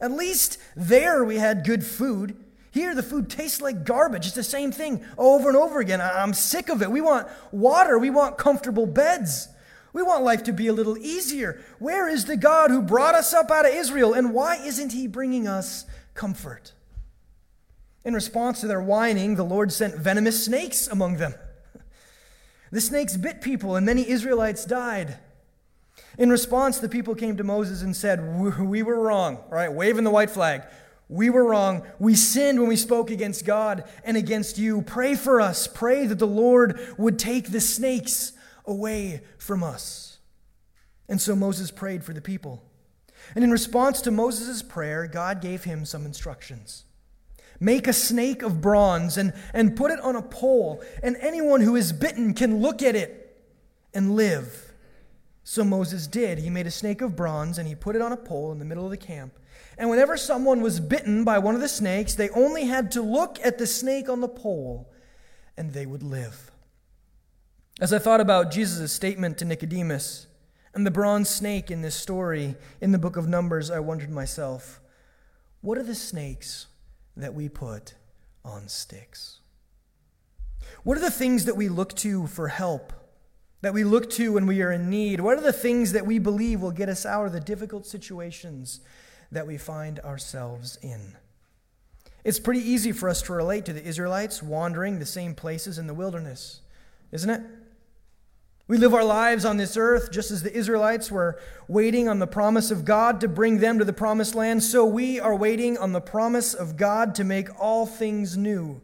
At 0.00 0.12
least 0.12 0.58
there 0.76 1.24
we 1.24 1.36
had 1.36 1.64
good 1.64 1.84
food 1.84 2.36
here, 2.70 2.94
the 2.94 3.02
food 3.02 3.30
tastes 3.30 3.60
like 3.60 3.84
garbage. 3.84 4.26
It's 4.26 4.34
the 4.34 4.42
same 4.42 4.72
thing 4.72 5.04
over 5.16 5.48
and 5.48 5.56
over 5.56 5.80
again. 5.80 6.00
I'm 6.00 6.34
sick 6.34 6.68
of 6.68 6.82
it. 6.82 6.90
We 6.90 7.00
want 7.00 7.26
water. 7.50 7.98
We 7.98 8.10
want 8.10 8.36
comfortable 8.38 8.86
beds. 8.86 9.48
We 9.92 10.02
want 10.02 10.22
life 10.22 10.44
to 10.44 10.52
be 10.52 10.66
a 10.66 10.72
little 10.72 10.98
easier. 10.98 11.60
Where 11.78 12.08
is 12.08 12.26
the 12.26 12.36
God 12.36 12.70
who 12.70 12.82
brought 12.82 13.14
us 13.14 13.32
up 13.32 13.50
out 13.50 13.66
of 13.66 13.72
Israel, 13.72 14.12
and 14.12 14.34
why 14.34 14.56
isn't 14.56 14.92
he 14.92 15.06
bringing 15.06 15.48
us 15.48 15.86
comfort? 16.14 16.72
In 18.04 18.14
response 18.14 18.60
to 18.60 18.66
their 18.66 18.82
whining, 18.82 19.34
the 19.36 19.44
Lord 19.44 19.72
sent 19.72 19.96
venomous 19.96 20.44
snakes 20.44 20.86
among 20.86 21.16
them. 21.16 21.34
The 22.70 22.82
snakes 22.82 23.16
bit 23.16 23.40
people, 23.40 23.76
and 23.76 23.86
many 23.86 24.06
Israelites 24.06 24.66
died. 24.66 25.16
In 26.18 26.28
response, 26.28 26.78
the 26.78 26.88
people 26.88 27.14
came 27.14 27.38
to 27.38 27.44
Moses 27.44 27.80
and 27.80 27.96
said, 27.96 28.20
We 28.60 28.82
were 28.82 29.00
wrong, 29.00 29.38
right? 29.48 29.72
waving 29.72 30.04
the 30.04 30.10
white 30.10 30.28
flag. 30.28 30.64
We 31.08 31.30
were 31.30 31.44
wrong. 31.44 31.82
We 31.98 32.14
sinned 32.14 32.58
when 32.58 32.68
we 32.68 32.76
spoke 32.76 33.10
against 33.10 33.44
God 33.44 33.84
and 34.04 34.16
against 34.16 34.58
you. 34.58 34.82
Pray 34.82 35.14
for 35.14 35.40
us. 35.40 35.66
Pray 35.66 36.06
that 36.06 36.18
the 36.18 36.26
Lord 36.26 36.78
would 36.98 37.18
take 37.18 37.50
the 37.50 37.60
snakes 37.60 38.32
away 38.66 39.22
from 39.38 39.62
us. 39.62 40.18
And 41.08 41.20
so 41.20 41.34
Moses 41.34 41.70
prayed 41.70 42.04
for 42.04 42.12
the 42.12 42.20
people. 42.20 42.62
And 43.34 43.42
in 43.42 43.50
response 43.50 44.02
to 44.02 44.10
Moses' 44.10 44.62
prayer, 44.62 45.06
God 45.06 45.40
gave 45.40 45.64
him 45.64 45.84
some 45.84 46.04
instructions. 46.04 46.84
Make 47.60 47.88
a 47.88 47.92
snake 47.92 48.42
of 48.42 48.60
bronze 48.60 49.16
and, 49.16 49.32
and 49.52 49.76
put 49.76 49.90
it 49.90 50.00
on 50.00 50.14
a 50.14 50.22
pole, 50.22 50.82
and 51.02 51.16
anyone 51.20 51.60
who 51.60 51.74
is 51.74 51.92
bitten 51.92 52.32
can 52.32 52.60
look 52.60 52.82
at 52.82 52.94
it 52.94 53.36
and 53.92 54.14
live. 54.14 54.72
So 55.42 55.64
Moses 55.64 56.06
did. 56.06 56.38
He 56.38 56.50
made 56.50 56.66
a 56.66 56.70
snake 56.70 57.00
of 57.00 57.16
bronze 57.16 57.56
and 57.56 57.66
he 57.66 57.74
put 57.74 57.96
it 57.96 58.02
on 58.02 58.12
a 58.12 58.18
pole 58.18 58.52
in 58.52 58.58
the 58.58 58.66
middle 58.66 58.84
of 58.84 58.90
the 58.90 58.98
camp. 58.98 59.32
And 59.76 59.90
whenever 59.90 60.16
someone 60.16 60.60
was 60.60 60.80
bitten 60.80 61.24
by 61.24 61.38
one 61.38 61.54
of 61.54 61.60
the 61.60 61.68
snakes, 61.68 62.14
they 62.14 62.28
only 62.30 62.64
had 62.64 62.90
to 62.92 63.02
look 63.02 63.38
at 63.44 63.58
the 63.58 63.66
snake 63.66 64.08
on 64.08 64.20
the 64.20 64.28
pole 64.28 64.90
and 65.56 65.72
they 65.72 65.86
would 65.86 66.02
live. 66.02 66.50
As 67.80 67.92
I 67.92 67.98
thought 67.98 68.20
about 68.20 68.50
Jesus' 68.50 68.92
statement 68.92 69.38
to 69.38 69.44
Nicodemus 69.44 70.26
and 70.74 70.84
the 70.84 70.90
bronze 70.90 71.28
snake 71.28 71.70
in 71.70 71.82
this 71.82 71.94
story 71.94 72.56
in 72.80 72.92
the 72.92 72.98
book 72.98 73.16
of 73.16 73.28
Numbers, 73.28 73.70
I 73.70 73.78
wondered 73.78 74.10
myself, 74.10 74.80
what 75.60 75.78
are 75.78 75.84
the 75.84 75.94
snakes 75.94 76.66
that 77.16 77.34
we 77.34 77.48
put 77.48 77.94
on 78.44 78.68
sticks? 78.68 79.40
What 80.82 80.96
are 80.96 81.00
the 81.00 81.10
things 81.10 81.44
that 81.44 81.56
we 81.56 81.68
look 81.68 81.94
to 81.96 82.26
for 82.26 82.48
help, 82.48 82.92
that 83.60 83.74
we 83.74 83.84
look 83.84 84.10
to 84.10 84.32
when 84.32 84.46
we 84.46 84.62
are 84.62 84.72
in 84.72 84.90
need? 84.90 85.20
What 85.20 85.38
are 85.38 85.42
the 85.42 85.52
things 85.52 85.92
that 85.92 86.06
we 86.06 86.18
believe 86.18 86.60
will 86.60 86.70
get 86.70 86.88
us 86.88 87.06
out 87.06 87.26
of 87.26 87.32
the 87.32 87.40
difficult 87.40 87.86
situations 87.86 88.80
that 89.30 89.46
we 89.46 89.58
find 89.58 90.00
ourselves 90.00 90.78
in. 90.82 91.16
It's 92.24 92.40
pretty 92.40 92.60
easy 92.60 92.92
for 92.92 93.08
us 93.08 93.22
to 93.22 93.32
relate 93.32 93.64
to 93.66 93.72
the 93.72 93.84
Israelites 93.84 94.42
wandering 94.42 94.98
the 94.98 95.06
same 95.06 95.34
places 95.34 95.78
in 95.78 95.86
the 95.86 95.94
wilderness, 95.94 96.60
isn't 97.12 97.30
it? 97.30 97.42
We 98.66 98.76
live 98.76 98.92
our 98.92 99.04
lives 99.04 99.46
on 99.46 99.56
this 99.56 99.78
earth 99.78 100.12
just 100.12 100.30
as 100.30 100.42
the 100.42 100.54
Israelites 100.54 101.10
were 101.10 101.40
waiting 101.68 102.06
on 102.06 102.18
the 102.18 102.26
promise 102.26 102.70
of 102.70 102.84
God 102.84 103.18
to 103.22 103.28
bring 103.28 103.60
them 103.60 103.78
to 103.78 103.84
the 103.84 103.94
promised 103.94 104.34
land, 104.34 104.62
so 104.62 104.84
we 104.84 105.18
are 105.18 105.34
waiting 105.34 105.78
on 105.78 105.92
the 105.92 106.02
promise 106.02 106.52
of 106.52 106.76
God 106.76 107.14
to 107.14 107.24
make 107.24 107.48
all 107.58 107.86
things 107.86 108.36
new. 108.36 108.82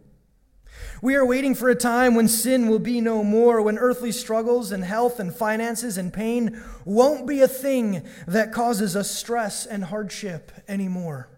We 1.02 1.14
are 1.16 1.26
waiting 1.26 1.54
for 1.54 1.68
a 1.68 1.74
time 1.74 2.14
when 2.14 2.28
sin 2.28 2.68
will 2.68 2.78
be 2.78 3.00
no 3.00 3.22
more, 3.22 3.60
when 3.60 3.78
earthly 3.78 4.12
struggles 4.12 4.72
and 4.72 4.84
health 4.84 5.20
and 5.20 5.34
finances 5.34 5.98
and 5.98 6.12
pain 6.12 6.62
won't 6.84 7.26
be 7.26 7.40
a 7.40 7.48
thing 7.48 8.06
that 8.26 8.52
causes 8.52 8.96
us 8.96 9.10
stress 9.10 9.66
and 9.66 9.84
hardship 9.84 10.52
anymore. 10.66 11.28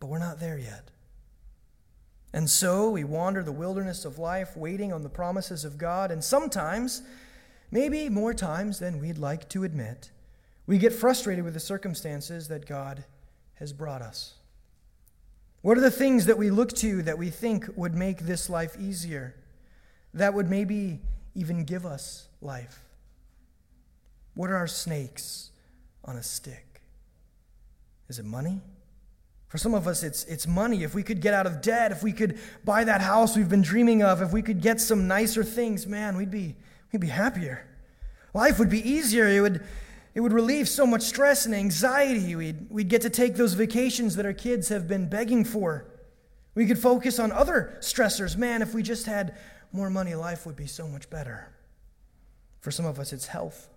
But 0.00 0.08
we're 0.08 0.18
not 0.18 0.40
there 0.40 0.58
yet. 0.58 0.90
And 2.32 2.48
so 2.48 2.90
we 2.90 3.04
wander 3.04 3.42
the 3.42 3.52
wilderness 3.52 4.04
of 4.04 4.18
life, 4.18 4.56
waiting 4.56 4.92
on 4.92 5.02
the 5.02 5.08
promises 5.08 5.64
of 5.64 5.78
God, 5.78 6.10
and 6.10 6.22
sometimes, 6.22 7.02
maybe 7.70 8.08
more 8.08 8.34
times 8.34 8.78
than 8.78 9.00
we'd 9.00 9.18
like 9.18 9.48
to 9.50 9.64
admit, 9.64 10.10
we 10.66 10.78
get 10.78 10.92
frustrated 10.92 11.44
with 11.44 11.54
the 11.54 11.60
circumstances 11.60 12.48
that 12.48 12.66
God 12.66 13.04
has 13.54 13.72
brought 13.72 14.02
us. 14.02 14.34
What 15.62 15.76
are 15.76 15.82
the 15.82 15.90
things 15.90 16.26
that 16.26 16.38
we 16.38 16.50
look 16.50 16.72
to 16.76 17.02
that 17.02 17.18
we 17.18 17.30
think 17.30 17.66
would 17.76 17.94
make 17.94 18.20
this 18.20 18.48
life 18.48 18.76
easier? 18.80 19.34
That 20.14 20.34
would 20.34 20.48
maybe 20.48 21.00
even 21.34 21.64
give 21.64 21.84
us 21.84 22.28
life? 22.40 22.82
What 24.34 24.50
are 24.50 24.56
our 24.56 24.66
snakes 24.66 25.50
on 26.04 26.16
a 26.16 26.22
stick? 26.22 26.80
Is 28.08 28.18
it 28.18 28.24
money? 28.24 28.60
For 29.48 29.58
some 29.58 29.74
of 29.74 29.86
us, 29.86 30.02
it's, 30.02 30.24
it's 30.24 30.46
money. 30.46 30.82
If 30.82 30.94
we 30.94 31.02
could 31.02 31.20
get 31.20 31.34
out 31.34 31.46
of 31.46 31.60
debt, 31.60 31.92
if 31.92 32.02
we 32.02 32.12
could 32.12 32.38
buy 32.64 32.84
that 32.84 33.00
house 33.00 33.36
we've 33.36 33.48
been 33.48 33.62
dreaming 33.62 34.02
of, 34.02 34.22
if 34.22 34.32
we 34.32 34.42
could 34.42 34.60
get 34.60 34.80
some 34.80 35.08
nicer 35.08 35.42
things, 35.42 35.86
man, 35.86 36.16
we'd 36.16 36.30
be, 36.30 36.54
we'd 36.92 37.00
be 37.00 37.08
happier. 37.08 37.66
Life 38.32 38.58
would 38.60 38.70
be 38.70 38.88
easier. 38.88 39.26
It 39.26 39.40
would, 39.40 39.64
it 40.14 40.20
would 40.20 40.32
relieve 40.32 40.68
so 40.68 40.86
much 40.86 41.02
stress 41.02 41.46
and 41.46 41.54
anxiety. 41.54 42.34
We'd, 42.34 42.70
we'd 42.70 42.88
get 42.88 43.02
to 43.02 43.10
take 43.10 43.36
those 43.36 43.54
vacations 43.54 44.16
that 44.16 44.26
our 44.26 44.32
kids 44.32 44.68
have 44.68 44.88
been 44.88 45.08
begging 45.08 45.44
for. 45.44 45.86
We 46.54 46.66
could 46.66 46.78
focus 46.78 47.18
on 47.18 47.30
other 47.30 47.76
stressors. 47.80 48.36
Man, 48.36 48.60
if 48.60 48.74
we 48.74 48.82
just 48.82 49.06
had 49.06 49.36
more 49.72 49.88
money, 49.88 50.14
life 50.14 50.46
would 50.46 50.56
be 50.56 50.66
so 50.66 50.88
much 50.88 51.08
better. 51.10 51.52
For 52.60 52.70
some 52.70 52.86
of 52.86 52.98
us, 52.98 53.12
it's 53.12 53.26
health. 53.26 53.68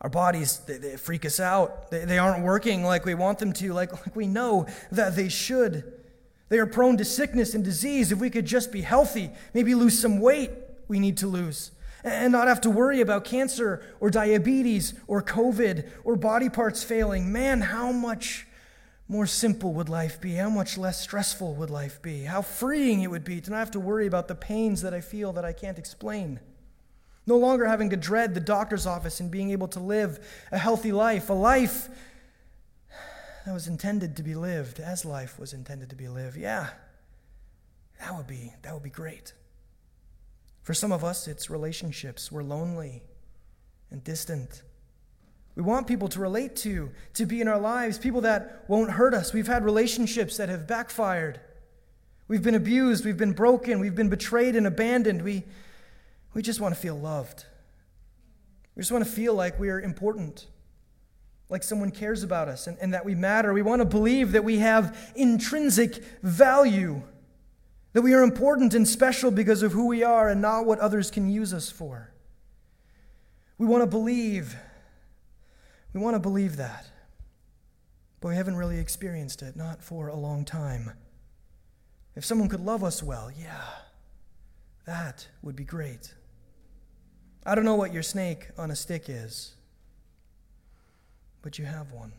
Our 0.00 0.10
bodies, 0.10 0.58
they, 0.66 0.78
they 0.78 0.96
freak 0.96 1.24
us 1.24 1.38
out. 1.38 1.90
They, 1.90 2.04
they 2.04 2.18
aren't 2.18 2.44
working 2.44 2.82
like 2.82 3.04
we 3.04 3.14
want 3.14 3.38
them 3.38 3.52
to, 3.54 3.72
like, 3.72 3.92
like 3.92 4.16
we 4.16 4.26
know 4.26 4.66
that 4.90 5.14
they 5.14 5.28
should. 5.28 5.92
They 6.48 6.58
are 6.58 6.66
prone 6.66 6.96
to 6.96 7.04
sickness 7.04 7.54
and 7.54 7.62
disease. 7.64 8.10
If 8.10 8.18
we 8.18 8.30
could 8.30 8.46
just 8.46 8.72
be 8.72 8.80
healthy, 8.80 9.30
maybe 9.54 9.74
lose 9.74 9.98
some 9.98 10.20
weight 10.20 10.50
we 10.88 10.98
need 10.98 11.18
to 11.18 11.26
lose 11.26 11.70
and 12.04 12.32
not 12.32 12.48
have 12.48 12.60
to 12.62 12.70
worry 12.70 13.00
about 13.00 13.24
cancer 13.24 13.82
or 14.00 14.10
diabetes 14.10 14.94
or 15.06 15.22
COVID 15.22 15.88
or 16.04 16.16
body 16.16 16.48
parts 16.48 16.84
failing. 16.84 17.32
Man, 17.32 17.60
how 17.60 17.92
much 17.92 18.46
more 19.08 19.26
simple 19.26 19.72
would 19.74 19.88
life 19.88 20.20
be? 20.20 20.34
How 20.34 20.50
much 20.50 20.76
less 20.76 21.00
stressful 21.00 21.54
would 21.54 21.70
life 21.70 22.00
be? 22.02 22.24
How 22.24 22.42
freeing 22.42 23.02
it 23.02 23.10
would 23.10 23.24
be 23.24 23.40
to 23.40 23.50
not 23.50 23.58
have 23.58 23.70
to 23.72 23.80
worry 23.80 24.06
about 24.06 24.28
the 24.28 24.34
pains 24.34 24.82
that 24.82 24.92
I 24.92 25.00
feel 25.00 25.32
that 25.32 25.44
I 25.44 25.52
can't 25.52 25.78
explain. 25.78 26.40
No 27.26 27.36
longer 27.36 27.66
having 27.66 27.90
to 27.90 27.96
dread 27.96 28.34
the 28.34 28.40
doctor's 28.40 28.86
office 28.86 29.20
and 29.20 29.30
being 29.30 29.50
able 29.50 29.68
to 29.68 29.80
live 29.80 30.18
a 30.52 30.58
healthy 30.58 30.92
life, 30.92 31.28
a 31.30 31.34
life 31.34 31.88
that 33.44 33.52
was 33.52 33.66
intended 33.66 34.16
to 34.16 34.22
be 34.22 34.34
lived 34.34 34.78
as 34.78 35.04
life 35.04 35.38
was 35.38 35.52
intended 35.52 35.90
to 35.90 35.96
be 35.96 36.08
lived. 36.08 36.36
Yeah, 36.36 36.68
that 38.00 38.14
would 38.14 38.26
be, 38.26 38.52
that 38.62 38.74
would 38.74 38.82
be 38.82 38.90
great. 38.90 39.32
For 40.68 40.74
some 40.74 40.92
of 40.92 41.02
us, 41.02 41.26
it's 41.26 41.48
relationships. 41.48 42.30
We're 42.30 42.42
lonely 42.42 43.02
and 43.90 44.04
distant. 44.04 44.60
We 45.54 45.62
want 45.62 45.86
people 45.86 46.08
to 46.08 46.20
relate 46.20 46.56
to, 46.56 46.90
to 47.14 47.24
be 47.24 47.40
in 47.40 47.48
our 47.48 47.58
lives, 47.58 47.96
people 47.96 48.20
that 48.20 48.66
won't 48.68 48.90
hurt 48.90 49.14
us. 49.14 49.32
We've 49.32 49.46
had 49.46 49.64
relationships 49.64 50.36
that 50.36 50.50
have 50.50 50.66
backfired. 50.66 51.40
We've 52.28 52.42
been 52.42 52.54
abused, 52.54 53.06
we've 53.06 53.16
been 53.16 53.32
broken, 53.32 53.80
we've 53.80 53.94
been 53.94 54.10
betrayed 54.10 54.56
and 54.56 54.66
abandoned. 54.66 55.22
We, 55.22 55.44
we 56.34 56.42
just 56.42 56.60
want 56.60 56.74
to 56.74 56.80
feel 56.82 56.98
loved. 56.98 57.46
We 58.76 58.82
just 58.82 58.92
want 58.92 59.06
to 59.06 59.10
feel 59.10 59.32
like 59.32 59.58
we're 59.58 59.80
important, 59.80 60.48
like 61.48 61.62
someone 61.62 61.92
cares 61.92 62.22
about 62.22 62.48
us 62.48 62.66
and, 62.66 62.76
and 62.78 62.92
that 62.92 63.06
we 63.06 63.14
matter. 63.14 63.54
We 63.54 63.62
want 63.62 63.80
to 63.80 63.86
believe 63.86 64.32
that 64.32 64.44
we 64.44 64.58
have 64.58 65.12
intrinsic 65.16 66.04
value, 66.22 67.00
that 67.92 68.02
we 68.02 68.14
are 68.14 68.22
important 68.22 68.74
and 68.74 68.86
special 68.86 69.30
because 69.30 69.62
of 69.62 69.72
who 69.72 69.86
we 69.86 70.02
are 70.02 70.28
and 70.28 70.40
not 70.40 70.66
what 70.66 70.78
others 70.78 71.10
can 71.10 71.28
use 71.28 71.54
us 71.54 71.70
for. 71.70 72.12
We 73.56 73.66
want 73.66 73.82
to 73.82 73.86
believe. 73.86 74.56
We 75.92 76.00
want 76.00 76.14
to 76.14 76.20
believe 76.20 76.56
that. 76.56 76.86
But 78.20 78.28
we 78.28 78.36
haven't 78.36 78.56
really 78.56 78.78
experienced 78.78 79.42
it, 79.42 79.56
not 79.56 79.82
for 79.82 80.08
a 80.08 80.16
long 80.16 80.44
time. 80.44 80.92
If 82.14 82.24
someone 82.24 82.48
could 82.48 82.60
love 82.60 82.82
us 82.82 83.02
well, 83.02 83.30
yeah, 83.30 83.64
that 84.86 85.28
would 85.42 85.56
be 85.56 85.64
great. 85.64 86.14
I 87.46 87.54
don't 87.54 87.64
know 87.64 87.76
what 87.76 87.92
your 87.92 88.02
snake 88.02 88.48
on 88.58 88.70
a 88.70 88.76
stick 88.76 89.04
is, 89.08 89.54
but 91.42 91.58
you 91.58 91.64
have 91.64 91.92
one. 91.92 92.12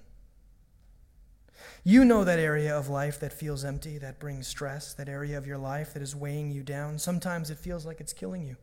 You 1.90 2.06
know 2.06 2.24
that 2.24 2.38
area 2.38 2.78
of 2.78 2.88
life 2.88 3.20
that 3.20 3.34
feels 3.34 3.66
empty, 3.66 3.98
that 3.98 4.20
brings 4.20 4.46
stress, 4.46 4.94
that 4.94 5.10
area 5.10 5.40
of 5.40 5.48
your 5.48 5.58
life 5.58 5.92
that 5.96 6.04
is 6.04 6.16
weighing 6.16 6.52
you 6.52 6.62
down. 6.62 7.00
Sometimes 7.00 7.50
it 7.50 7.58
feels 7.58 7.84
like 7.84 8.00
it's 8.00 8.14
killing 8.14 8.44
you. 8.44 8.58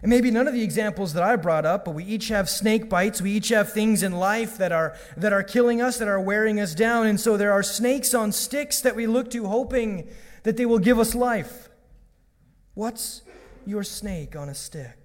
And 0.00 0.08
maybe 0.08 0.30
none 0.30 0.48
of 0.48 0.54
the 0.54 0.62
examples 0.62 1.12
that 1.12 1.22
I 1.22 1.36
brought 1.36 1.66
up, 1.66 1.84
but 1.84 1.90
we 1.90 2.04
each 2.04 2.28
have 2.28 2.48
snake 2.48 2.88
bites. 2.88 3.20
We 3.20 3.32
each 3.32 3.50
have 3.50 3.74
things 3.74 4.02
in 4.02 4.12
life 4.12 4.56
that 4.56 4.72
are, 4.72 4.96
that 5.18 5.34
are 5.34 5.42
killing 5.42 5.82
us, 5.82 5.98
that 5.98 6.08
are 6.08 6.18
wearing 6.18 6.58
us 6.58 6.74
down. 6.74 7.06
And 7.06 7.20
so 7.20 7.36
there 7.36 7.52
are 7.52 7.62
snakes 7.62 8.14
on 8.14 8.32
sticks 8.32 8.80
that 8.80 8.96
we 8.96 9.06
look 9.06 9.30
to, 9.32 9.46
hoping 9.46 10.08
that 10.44 10.56
they 10.56 10.64
will 10.64 10.78
give 10.78 10.98
us 10.98 11.14
life. 11.14 11.68
What's 12.72 13.20
your 13.66 13.84
snake 13.84 14.34
on 14.34 14.48
a 14.48 14.54
stick? 14.54 14.96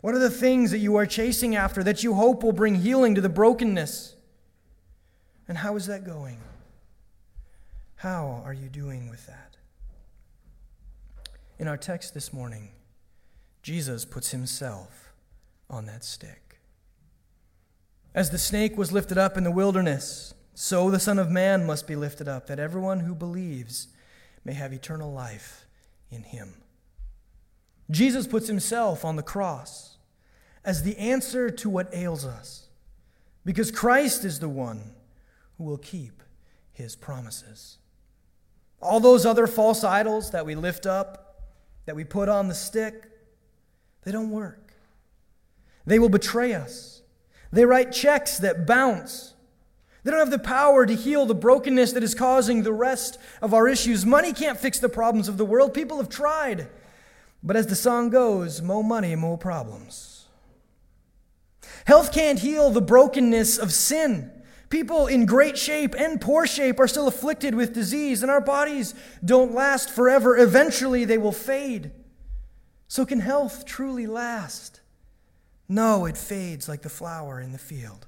What 0.00 0.14
are 0.14 0.18
the 0.18 0.30
things 0.30 0.70
that 0.70 0.78
you 0.78 0.96
are 0.96 1.04
chasing 1.04 1.54
after 1.54 1.84
that 1.84 2.02
you 2.02 2.14
hope 2.14 2.42
will 2.42 2.52
bring 2.52 2.76
healing 2.76 3.14
to 3.14 3.20
the 3.20 3.28
brokenness? 3.28 4.14
And 5.48 5.58
how 5.58 5.76
is 5.76 5.86
that 5.86 6.04
going? 6.04 6.38
How 7.96 8.42
are 8.44 8.52
you 8.52 8.68
doing 8.68 9.08
with 9.08 9.26
that? 9.26 9.56
In 11.58 11.66
our 11.66 11.78
text 11.78 12.14
this 12.14 12.32
morning, 12.32 12.68
Jesus 13.62 14.04
puts 14.04 14.30
himself 14.30 15.12
on 15.68 15.86
that 15.86 16.04
stick. 16.04 16.60
As 18.14 18.30
the 18.30 18.38
snake 18.38 18.76
was 18.76 18.92
lifted 18.92 19.18
up 19.18 19.36
in 19.36 19.44
the 19.44 19.50
wilderness, 19.50 20.34
so 20.54 20.90
the 20.90 21.00
Son 21.00 21.18
of 21.18 21.30
Man 21.30 21.66
must 21.66 21.86
be 21.86 21.96
lifted 21.96 22.28
up, 22.28 22.46
that 22.46 22.58
everyone 22.58 23.00
who 23.00 23.14
believes 23.14 23.88
may 24.44 24.52
have 24.52 24.72
eternal 24.72 25.12
life 25.12 25.66
in 26.10 26.22
him. 26.22 26.54
Jesus 27.90 28.26
puts 28.26 28.48
himself 28.48 29.04
on 29.04 29.16
the 29.16 29.22
cross 29.22 29.96
as 30.64 30.82
the 30.82 30.96
answer 30.98 31.50
to 31.50 31.70
what 31.70 31.92
ails 31.92 32.24
us, 32.24 32.68
because 33.44 33.70
Christ 33.70 34.24
is 34.24 34.40
the 34.40 34.48
one 34.48 34.92
who 35.58 35.64
will 35.64 35.78
keep 35.78 36.22
his 36.72 36.96
promises. 36.96 37.78
All 38.80 39.00
those 39.00 39.26
other 39.26 39.46
false 39.46 39.84
idols 39.84 40.30
that 40.30 40.46
we 40.46 40.54
lift 40.54 40.86
up, 40.86 41.42
that 41.84 41.96
we 41.96 42.04
put 42.04 42.28
on 42.28 42.48
the 42.48 42.54
stick, 42.54 43.10
they 44.04 44.12
don't 44.12 44.30
work. 44.30 44.72
They 45.84 45.98
will 45.98 46.08
betray 46.08 46.54
us. 46.54 47.02
They 47.50 47.64
write 47.64 47.92
checks 47.92 48.38
that 48.38 48.66
bounce. 48.66 49.34
They 50.04 50.12
don't 50.12 50.20
have 50.20 50.30
the 50.30 50.38
power 50.38 50.86
to 50.86 50.94
heal 50.94 51.26
the 51.26 51.34
brokenness 51.34 51.92
that 51.92 52.04
is 52.04 52.14
causing 52.14 52.62
the 52.62 52.72
rest 52.72 53.18
of 53.42 53.52
our 53.52 53.68
issues. 53.68 54.06
Money 54.06 54.32
can't 54.32 54.60
fix 54.60 54.78
the 54.78 54.88
problems 54.88 55.28
of 55.28 55.38
the 55.38 55.44
world. 55.44 55.74
People 55.74 55.96
have 55.96 56.08
tried. 56.08 56.68
But 57.42 57.56
as 57.56 57.66
the 57.66 57.74
song 57.74 58.10
goes, 58.10 58.62
more 58.62 58.84
money, 58.84 59.16
more 59.16 59.38
problems. 59.38 60.26
Health 61.84 62.12
can't 62.12 62.38
heal 62.38 62.70
the 62.70 62.80
brokenness 62.80 63.58
of 63.58 63.72
sin. 63.72 64.30
People 64.68 65.06
in 65.06 65.24
great 65.24 65.56
shape 65.56 65.94
and 65.96 66.20
poor 66.20 66.46
shape 66.46 66.78
are 66.78 66.88
still 66.88 67.08
afflicted 67.08 67.54
with 67.54 67.72
disease, 67.72 68.22
and 68.22 68.30
our 68.30 68.40
bodies 68.40 68.94
don't 69.24 69.54
last 69.54 69.90
forever. 69.90 70.36
Eventually, 70.36 71.04
they 71.04 71.18
will 71.18 71.32
fade. 71.32 71.90
So, 72.86 73.06
can 73.06 73.20
health 73.20 73.64
truly 73.64 74.06
last? 74.06 74.80
No, 75.68 76.04
it 76.06 76.16
fades 76.16 76.68
like 76.68 76.82
the 76.82 76.88
flower 76.88 77.40
in 77.40 77.52
the 77.52 77.58
field. 77.58 78.06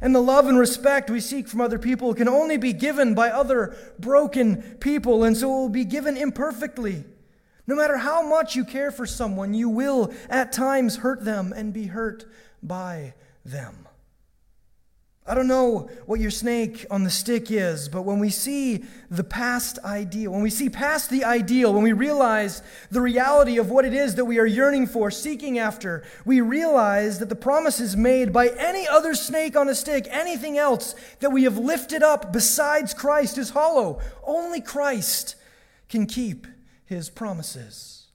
And 0.00 0.14
the 0.14 0.20
love 0.20 0.46
and 0.46 0.58
respect 0.58 1.10
we 1.10 1.20
seek 1.20 1.48
from 1.48 1.60
other 1.60 1.78
people 1.78 2.12
can 2.14 2.28
only 2.28 2.58
be 2.58 2.72
given 2.72 3.14
by 3.14 3.30
other 3.30 3.76
broken 3.98 4.76
people, 4.80 5.24
and 5.24 5.36
so 5.36 5.46
it 5.46 5.60
will 5.62 5.68
be 5.68 5.84
given 5.84 6.16
imperfectly. 6.16 7.04
No 7.66 7.74
matter 7.74 7.96
how 7.96 8.28
much 8.28 8.54
you 8.54 8.64
care 8.64 8.90
for 8.90 9.06
someone, 9.06 9.54
you 9.54 9.68
will 9.68 10.12
at 10.28 10.52
times 10.52 10.98
hurt 10.98 11.24
them 11.24 11.52
and 11.52 11.72
be 11.72 11.86
hurt 11.86 12.24
by 12.62 13.14
them. 13.44 13.85
I 15.28 15.34
don't 15.34 15.48
know 15.48 15.90
what 16.06 16.20
your 16.20 16.30
snake 16.30 16.86
on 16.88 17.02
the 17.02 17.10
stick 17.10 17.50
is, 17.50 17.88
but 17.88 18.02
when 18.02 18.20
we 18.20 18.30
see 18.30 18.84
the 19.10 19.24
past 19.24 19.76
ideal, 19.84 20.30
when 20.30 20.42
we 20.42 20.50
see 20.50 20.70
past 20.70 21.10
the 21.10 21.24
ideal, 21.24 21.74
when 21.74 21.82
we 21.82 21.92
realize 21.92 22.62
the 22.92 23.00
reality 23.00 23.58
of 23.58 23.68
what 23.68 23.84
it 23.84 23.92
is 23.92 24.14
that 24.14 24.24
we 24.24 24.38
are 24.38 24.46
yearning 24.46 24.86
for, 24.86 25.10
seeking 25.10 25.58
after, 25.58 26.04
we 26.24 26.40
realize 26.40 27.18
that 27.18 27.28
the 27.28 27.34
promises 27.34 27.96
made 27.96 28.32
by 28.32 28.50
any 28.50 28.86
other 28.86 29.16
snake 29.16 29.56
on 29.56 29.68
a 29.68 29.74
stick, 29.74 30.06
anything 30.10 30.58
else 30.58 30.94
that 31.18 31.32
we 31.32 31.42
have 31.42 31.58
lifted 31.58 32.04
up 32.04 32.32
besides 32.32 32.94
Christ, 32.94 33.36
is 33.36 33.50
hollow. 33.50 34.00
Only 34.22 34.60
Christ 34.60 35.34
can 35.88 36.06
keep 36.06 36.46
his 36.84 37.10
promises. 37.10 38.06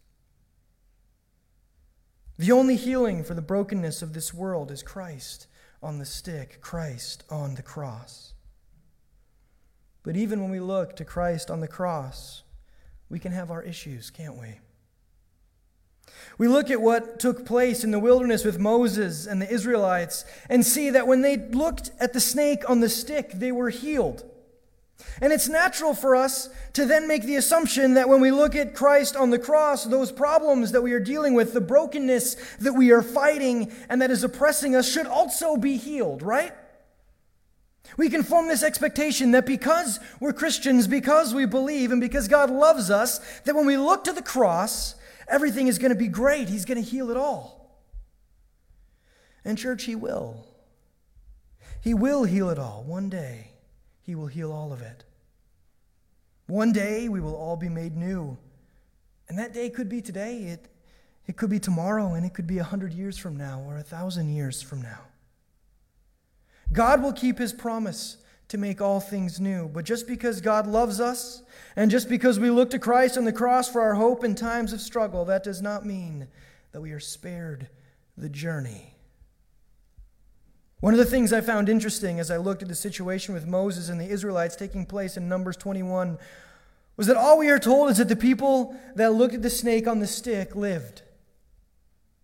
The 2.37 2.53
only 2.53 2.77
healing 2.77 3.25
for 3.25 3.33
the 3.33 3.41
brokenness 3.41 4.01
of 4.01 4.13
this 4.13 4.33
world 4.33 4.71
is 4.71 4.81
Christ 4.81 5.47
on 5.81 5.99
the 5.99 6.05
stick, 6.05 6.59
Christ 6.61 7.23
on 7.29 7.55
the 7.55 7.63
cross. 7.63 8.33
But 10.03 10.15
even 10.15 10.41
when 10.41 10.51
we 10.51 10.59
look 10.59 10.95
to 10.97 11.05
Christ 11.05 11.51
on 11.51 11.59
the 11.59 11.67
cross, 11.67 12.43
we 13.09 13.19
can 13.19 13.31
have 13.31 13.51
our 13.51 13.61
issues, 13.61 14.09
can't 14.09 14.39
we? 14.39 14.59
We 16.37 16.47
look 16.47 16.69
at 16.69 16.81
what 16.81 17.19
took 17.19 17.45
place 17.45 17.83
in 17.83 17.91
the 17.91 17.99
wilderness 17.99 18.43
with 18.43 18.59
Moses 18.59 19.27
and 19.27 19.41
the 19.41 19.51
Israelites 19.51 20.25
and 20.49 20.65
see 20.65 20.89
that 20.89 21.07
when 21.07 21.21
they 21.21 21.37
looked 21.37 21.91
at 21.99 22.13
the 22.13 22.19
snake 22.19 22.69
on 22.69 22.79
the 22.79 22.89
stick, 22.89 23.31
they 23.33 23.51
were 23.51 23.69
healed. 23.69 24.23
And 25.21 25.31
it's 25.31 25.47
natural 25.47 25.93
for 25.93 26.15
us 26.15 26.49
to 26.73 26.85
then 26.85 27.07
make 27.07 27.23
the 27.23 27.35
assumption 27.35 27.93
that 27.95 28.09
when 28.09 28.21
we 28.21 28.31
look 28.31 28.55
at 28.55 28.75
Christ 28.75 29.15
on 29.15 29.29
the 29.29 29.39
cross, 29.39 29.83
those 29.83 30.11
problems 30.11 30.71
that 30.71 30.81
we 30.81 30.93
are 30.93 30.99
dealing 30.99 31.33
with, 31.33 31.53
the 31.53 31.61
brokenness 31.61 32.35
that 32.59 32.73
we 32.73 32.91
are 32.91 33.01
fighting 33.01 33.71
and 33.89 34.01
that 34.01 34.11
is 34.11 34.23
oppressing 34.23 34.75
us, 34.75 34.91
should 34.91 35.07
also 35.07 35.57
be 35.57 35.77
healed, 35.77 36.21
right? 36.21 36.53
We 37.97 38.09
can 38.09 38.23
form 38.23 38.47
this 38.47 38.63
expectation 38.63 39.31
that 39.31 39.45
because 39.45 39.99
we're 40.19 40.33
Christians, 40.33 40.87
because 40.87 41.33
we 41.33 41.45
believe, 41.45 41.91
and 41.91 41.99
because 41.99 42.27
God 42.27 42.49
loves 42.49 42.89
us, 42.89 43.19
that 43.41 43.55
when 43.55 43.65
we 43.65 43.77
look 43.77 44.05
to 44.05 44.13
the 44.13 44.21
cross, 44.21 44.95
everything 45.27 45.67
is 45.67 45.77
going 45.77 45.91
to 45.91 45.97
be 45.97 46.07
great. 46.07 46.47
He's 46.47 46.65
going 46.65 46.81
to 46.81 46.89
heal 46.89 47.09
it 47.11 47.17
all. 47.17 47.83
And, 49.43 49.57
church, 49.57 49.83
He 49.83 49.95
will. 49.95 50.47
He 51.81 51.93
will 51.93 52.23
heal 52.23 52.49
it 52.49 52.59
all 52.59 52.83
one 52.83 53.09
day. 53.09 53.50
He 54.11 54.15
will 54.15 54.27
heal 54.27 54.51
all 54.51 54.73
of 54.73 54.81
it. 54.81 55.05
One 56.47 56.73
day 56.73 57.07
we 57.07 57.21
will 57.21 57.33
all 57.33 57.55
be 57.55 57.69
made 57.69 57.95
new. 57.95 58.37
And 59.29 59.39
that 59.39 59.53
day 59.53 59.69
could 59.69 59.87
be 59.87 60.01
today, 60.01 60.39
it, 60.47 60.67
it 61.27 61.37
could 61.37 61.49
be 61.49 61.59
tomorrow, 61.59 62.13
and 62.15 62.25
it 62.25 62.33
could 62.33 62.45
be 62.45 62.57
a 62.57 62.63
hundred 62.65 62.91
years 62.91 63.17
from 63.17 63.37
now 63.37 63.61
or 63.65 63.77
a 63.77 63.83
thousand 63.83 64.27
years 64.27 64.61
from 64.61 64.81
now. 64.81 64.99
God 66.73 67.01
will 67.01 67.13
keep 67.13 67.37
his 67.37 67.53
promise 67.53 68.17
to 68.49 68.57
make 68.57 68.81
all 68.81 68.99
things 68.99 69.39
new. 69.39 69.69
But 69.69 69.85
just 69.85 70.07
because 70.07 70.41
God 70.41 70.67
loves 70.67 70.99
us, 70.99 71.41
and 71.77 71.89
just 71.89 72.09
because 72.09 72.37
we 72.37 72.49
look 72.49 72.69
to 72.71 72.79
Christ 72.79 73.17
on 73.17 73.23
the 73.23 73.31
cross 73.31 73.69
for 73.69 73.79
our 73.79 73.95
hope 73.95 74.25
in 74.25 74.35
times 74.35 74.73
of 74.73 74.81
struggle, 74.81 75.23
that 75.23 75.45
does 75.45 75.61
not 75.61 75.85
mean 75.85 76.27
that 76.73 76.81
we 76.81 76.91
are 76.91 76.99
spared 76.99 77.69
the 78.17 78.27
journey 78.27 78.93
one 80.81 80.95
of 80.95 80.97
the 80.97 81.05
things 81.05 81.31
I 81.31 81.41
found 81.41 81.69
interesting 81.69 82.19
as 82.19 82.31
I 82.31 82.37
looked 82.37 82.63
at 82.63 82.67
the 82.67 82.75
situation 82.75 83.35
with 83.35 83.47
Moses 83.47 83.87
and 83.87 84.01
the 84.01 84.09
Israelites 84.09 84.55
taking 84.55 84.85
place 84.85 85.15
in 85.15 85.29
Numbers 85.29 85.55
21 85.55 86.17
was 86.97 87.05
that 87.07 87.15
all 87.15 87.37
we 87.37 87.49
are 87.49 87.59
told 87.59 87.91
is 87.91 87.97
that 87.97 88.09
the 88.09 88.15
people 88.15 88.75
that 88.95 89.13
looked 89.13 89.35
at 89.35 89.43
the 89.43 89.49
snake 89.49 89.87
on 89.87 89.99
the 89.99 90.07
stick 90.07 90.55
lived. 90.55 91.03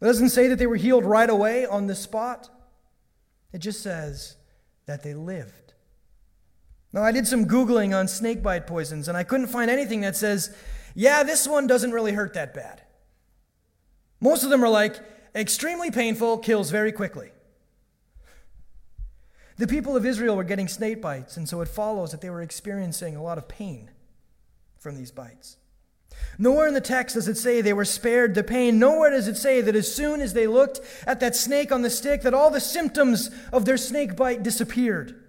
It 0.02 0.06
doesn't 0.06 0.30
say 0.30 0.48
that 0.48 0.58
they 0.58 0.68
were 0.68 0.76
healed 0.76 1.06
right 1.06 1.30
away 1.30 1.66
on 1.68 1.86
the 1.86 1.96
spot, 1.96 2.50
it 3.54 3.60
just 3.60 3.82
says 3.82 4.36
that 4.88 5.04
they 5.04 5.14
lived. 5.14 5.74
Now, 6.94 7.04
I 7.04 7.12
did 7.12 7.28
some 7.28 7.46
Googling 7.46 7.98
on 7.98 8.08
snakebite 8.08 8.66
poisons, 8.66 9.08
and 9.08 9.18
I 9.18 9.24
couldn't 9.24 9.48
find 9.48 9.70
anything 9.70 10.02
that 10.02 10.16
says, 10.16 10.56
yeah, 10.96 11.22
this 11.22 11.48
one 11.48 11.68
doesn't 11.68 11.92
really 11.92 12.14
hurt 12.14 12.34
that 12.34 12.54
bad. 12.54 12.82
Most 14.20 14.44
of 14.44 14.50
them 14.50 14.64
are 14.64 14.70
like, 14.70 15.00
extremely 15.36 15.92
painful, 15.92 16.40
kills 16.40 16.72
very 16.72 16.92
quickly. 16.92 17.32
The 19.58 19.68
people 19.68 19.96
of 19.96 20.06
Israel 20.06 20.36
were 20.36 20.44
getting 20.44 20.68
snake 20.68 21.02
bites, 21.02 21.36
and 21.36 21.50
so 21.50 21.62
it 21.62 21.68
follows 21.68 22.12
that 22.12 22.22
they 22.22 22.30
were 22.30 22.42
experiencing 22.42 23.16
a 23.16 23.24
lot 23.24 23.38
of 23.38 23.48
pain 23.48 23.90
from 24.78 24.96
these 24.96 25.12
bites. 25.12 25.58
Nowhere 26.38 26.68
in 26.68 26.74
the 26.76 26.82
text 26.82 27.16
does 27.16 27.28
it 27.28 27.38
say 27.38 27.62
they 27.62 27.74
were 27.74 27.86
spared 27.86 28.36
the 28.36 28.44
pain. 28.44 28.78
Nowhere 28.78 29.10
does 29.10 29.28
it 29.28 29.38
say 29.38 29.62
that 29.62 29.76
as 29.76 29.94
soon 29.94 30.22
as 30.22 30.34
they 30.34 30.46
looked 30.46 30.80
at 31.06 31.20
that 31.20 31.36
snake 31.36 31.72
on 31.72 31.82
the 31.82 31.90
stick, 31.90 32.22
that 32.22 32.34
all 32.34 32.52
the 32.52 32.60
symptoms 32.60 33.32
of 33.52 33.66
their 33.66 33.78
snake 33.78 34.16
bite 34.16 34.44
disappeared. 34.44 35.24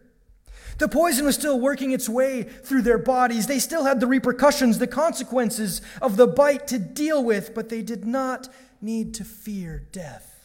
The 0.78 0.88
poison 0.88 1.24
was 1.24 1.34
still 1.34 1.58
working 1.58 1.90
its 1.90 2.08
way 2.08 2.42
through 2.42 2.82
their 2.82 2.98
bodies. 2.98 3.46
They 3.46 3.58
still 3.58 3.84
had 3.84 3.98
the 3.98 4.06
repercussions, 4.06 4.78
the 4.78 4.86
consequences 4.86 5.80
of 6.00 6.16
the 6.16 6.26
bite 6.26 6.68
to 6.68 6.78
deal 6.78 7.24
with, 7.24 7.54
but 7.54 7.68
they 7.68 7.82
did 7.82 8.06
not 8.06 8.48
need 8.80 9.14
to 9.14 9.24
fear 9.24 9.86
death. 9.90 10.37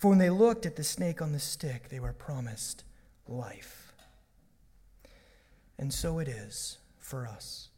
For 0.00 0.08
when 0.08 0.18
they 0.18 0.30
looked 0.30 0.64
at 0.64 0.76
the 0.76 0.82
snake 0.82 1.20
on 1.20 1.32
the 1.32 1.38
stick, 1.38 1.90
they 1.90 2.00
were 2.00 2.14
promised 2.14 2.84
life. 3.28 3.92
And 5.78 5.92
so 5.92 6.20
it 6.20 6.26
is 6.26 6.78
for 6.98 7.26
us. 7.26 7.68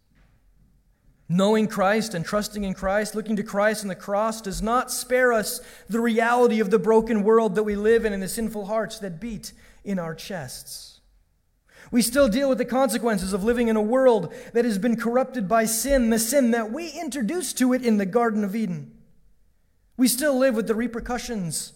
Knowing 1.29 1.67
Christ 1.67 2.15
and 2.15 2.25
trusting 2.25 2.63
in 2.63 2.75
Christ, 2.75 3.17
looking 3.17 3.35
to 3.35 3.43
Christ 3.43 3.83
and 3.83 3.91
the 3.91 3.97
cross, 3.97 4.41
does 4.41 4.63
not 4.63 4.93
spare 4.93 5.33
us 5.33 5.61
the 5.89 5.99
reality 5.99 6.61
of 6.61 6.71
the 6.71 6.79
broken 6.79 7.25
world 7.25 7.57
that 7.57 7.65
we 7.65 7.75
live 7.75 8.05
in 8.05 8.13
and 8.13 8.23
the 8.23 8.29
sinful 8.29 8.67
hearts 8.67 9.01
that 9.01 9.21
beat 9.21 9.53
in 9.83 9.99
our 9.99 10.15
chests. 10.15 11.01
We 11.91 12.03
still 12.03 12.29
deal 12.29 12.49
with 12.49 12.59
the 12.59 12.65
consequences 12.65 13.33
of 13.33 13.43
living 13.43 13.67
in 13.67 13.75
a 13.75 13.83
world 13.83 14.33
that 14.53 14.65
has 14.65 14.79
been 14.79 14.95
corrupted 14.95 15.49
by 15.49 15.65
sin, 15.65 16.11
the 16.11 16.21
sin 16.21 16.53
that 16.53 16.71
we 16.71 16.91
introduced 16.91 17.59
to 17.59 17.73
it 17.73 17.85
in 17.85 17.97
the 17.97 18.07
Garden 18.07 18.45
of 18.45 18.55
Eden. 18.55 18.93
We 19.97 20.07
still 20.07 20.39
live 20.39 20.55
with 20.55 20.69
the 20.69 20.77
repercussions 20.77 21.73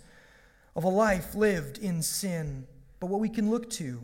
of 0.77 0.85
a 0.85 0.89
life 0.89 1.35
lived 1.35 1.79
in 1.79 2.03
sin. 2.03 2.67
But 3.01 3.07
what 3.07 3.21
we 3.21 3.31
can 3.31 3.51
look 3.51 3.69
to, 3.71 4.01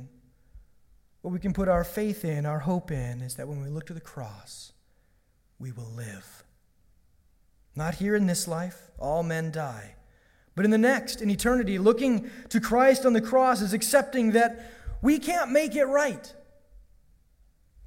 what 1.20 1.32
we 1.32 1.38
can 1.38 1.52
put 1.52 1.68
our 1.68 1.84
faith 1.84 2.24
in, 2.24 2.46
our 2.46 2.60
hope 2.60 2.90
in, 2.90 3.20
is 3.20 3.36
that 3.36 3.46
when 3.46 3.62
we 3.62 3.68
look 3.68 3.86
to 3.86 3.94
the 3.94 4.00
cross, 4.00 4.72
we 5.58 5.70
will 5.70 5.92
live. 5.94 6.44
Not 7.76 7.96
here 7.96 8.16
in 8.16 8.26
this 8.26 8.48
life, 8.48 8.90
all 8.98 9.22
men 9.22 9.52
die. 9.52 9.94
But 10.54 10.64
in 10.64 10.70
the 10.70 10.78
next, 10.78 11.22
in 11.22 11.30
eternity, 11.30 11.78
looking 11.78 12.30
to 12.48 12.60
Christ 12.60 13.06
on 13.06 13.12
the 13.12 13.20
cross 13.20 13.60
is 13.60 13.72
accepting 13.72 14.32
that 14.32 14.70
we 15.00 15.18
can't 15.18 15.50
make 15.50 15.76
it 15.76 15.84
right. 15.84 16.34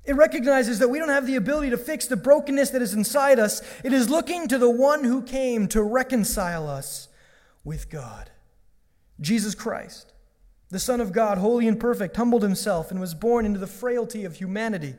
It 0.04 0.16
recognizes 0.16 0.80
that 0.80 0.90
we 0.90 1.00
don't 1.00 1.10
have 1.10 1.26
the 1.26 1.36
ability 1.36 1.72
to 1.72 1.78
fix 1.78 2.06
the 2.06 2.16
brokenness 2.16 2.70
that 2.72 2.82
is 2.82 2.94
inside 2.94 3.40
us. 3.40 3.62
It 3.84 3.94
is 3.94 4.10
looking 4.10 4.48
to 4.48 4.60
the 4.60 4.70
one 4.70 5.04
who 5.04 5.24
came 5.24 5.68
to 5.70 5.82
reconcile 5.82 6.68
us 6.70 7.08
with 7.64 7.90
God. 7.90 8.30
Jesus 9.20 9.56
Christ, 9.56 10.14
the 10.70 10.80
Son 10.80 11.00
of 11.00 11.12
God, 11.12 11.38
holy 11.38 11.68
and 11.68 11.80
perfect, 11.80 12.18
humbled 12.18 12.44
himself 12.44 12.92
and 12.92 13.00
was 13.00 13.14
born 13.14 13.46
into 13.46 13.60
the 13.60 13.68
frailty 13.68 14.26
of 14.26 14.36
humanity. 14.36 14.96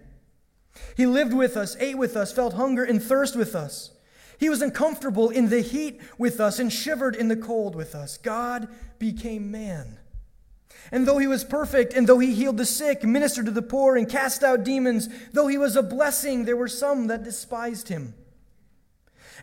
He 0.96 1.06
lived 1.06 1.32
with 1.32 1.56
us, 1.56 1.76
ate 1.80 1.98
with 1.98 2.16
us, 2.16 2.32
felt 2.32 2.54
hunger 2.54 2.84
and 2.84 3.02
thirst 3.02 3.36
with 3.36 3.54
us. 3.54 3.92
He 4.38 4.48
was 4.50 4.62
uncomfortable 4.62 5.30
in 5.30 5.48
the 5.48 5.60
heat 5.60 6.00
with 6.18 6.40
us 6.40 6.58
and 6.58 6.72
shivered 6.72 7.16
in 7.16 7.28
the 7.28 7.36
cold 7.36 7.74
with 7.74 7.94
us. 7.94 8.18
God 8.18 8.68
became 8.98 9.50
man. 9.50 9.98
And 10.92 11.06
though 11.06 11.18
he 11.18 11.26
was 11.26 11.42
perfect, 11.42 11.94
and 11.94 12.06
though 12.06 12.18
he 12.18 12.34
healed 12.34 12.58
the 12.58 12.66
sick, 12.66 13.02
ministered 13.02 13.46
to 13.46 13.50
the 13.50 13.62
poor, 13.62 13.96
and 13.96 14.08
cast 14.08 14.44
out 14.44 14.62
demons, 14.62 15.08
though 15.32 15.46
he 15.46 15.58
was 15.58 15.74
a 15.74 15.82
blessing, 15.82 16.44
there 16.44 16.56
were 16.56 16.68
some 16.68 17.08
that 17.08 17.24
despised 17.24 17.88
him. 17.88 18.14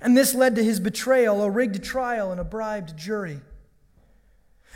And 0.01 0.15
this 0.15 0.33
led 0.33 0.55
to 0.55 0.63
his 0.63 0.79
betrayal, 0.79 1.41
a 1.41 1.49
rigged 1.49 1.83
trial, 1.83 2.31
and 2.31 2.39
a 2.39 2.45
bribed 2.45 2.95
jury. 2.97 3.41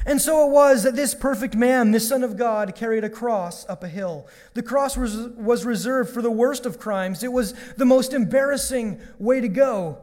And 0.05 0.21
so 0.21 0.47
it 0.47 0.51
was 0.51 0.83
that 0.83 0.95
this 0.95 1.13
perfect 1.13 1.55
man, 1.55 1.91
this 1.91 2.07
Son 2.07 2.23
of 2.23 2.37
God, 2.37 2.75
carried 2.75 3.03
a 3.03 3.09
cross 3.09 3.67
up 3.67 3.83
a 3.83 3.89
hill. 3.89 4.27
The 4.53 4.63
cross 4.63 4.95
was, 4.95 5.17
was 5.17 5.65
reserved 5.65 6.13
for 6.13 6.21
the 6.21 6.31
worst 6.31 6.65
of 6.65 6.79
crimes. 6.79 7.23
It 7.23 7.33
was 7.33 7.53
the 7.75 7.85
most 7.85 8.13
embarrassing 8.13 9.01
way 9.19 9.41
to 9.41 9.49
go 9.49 9.97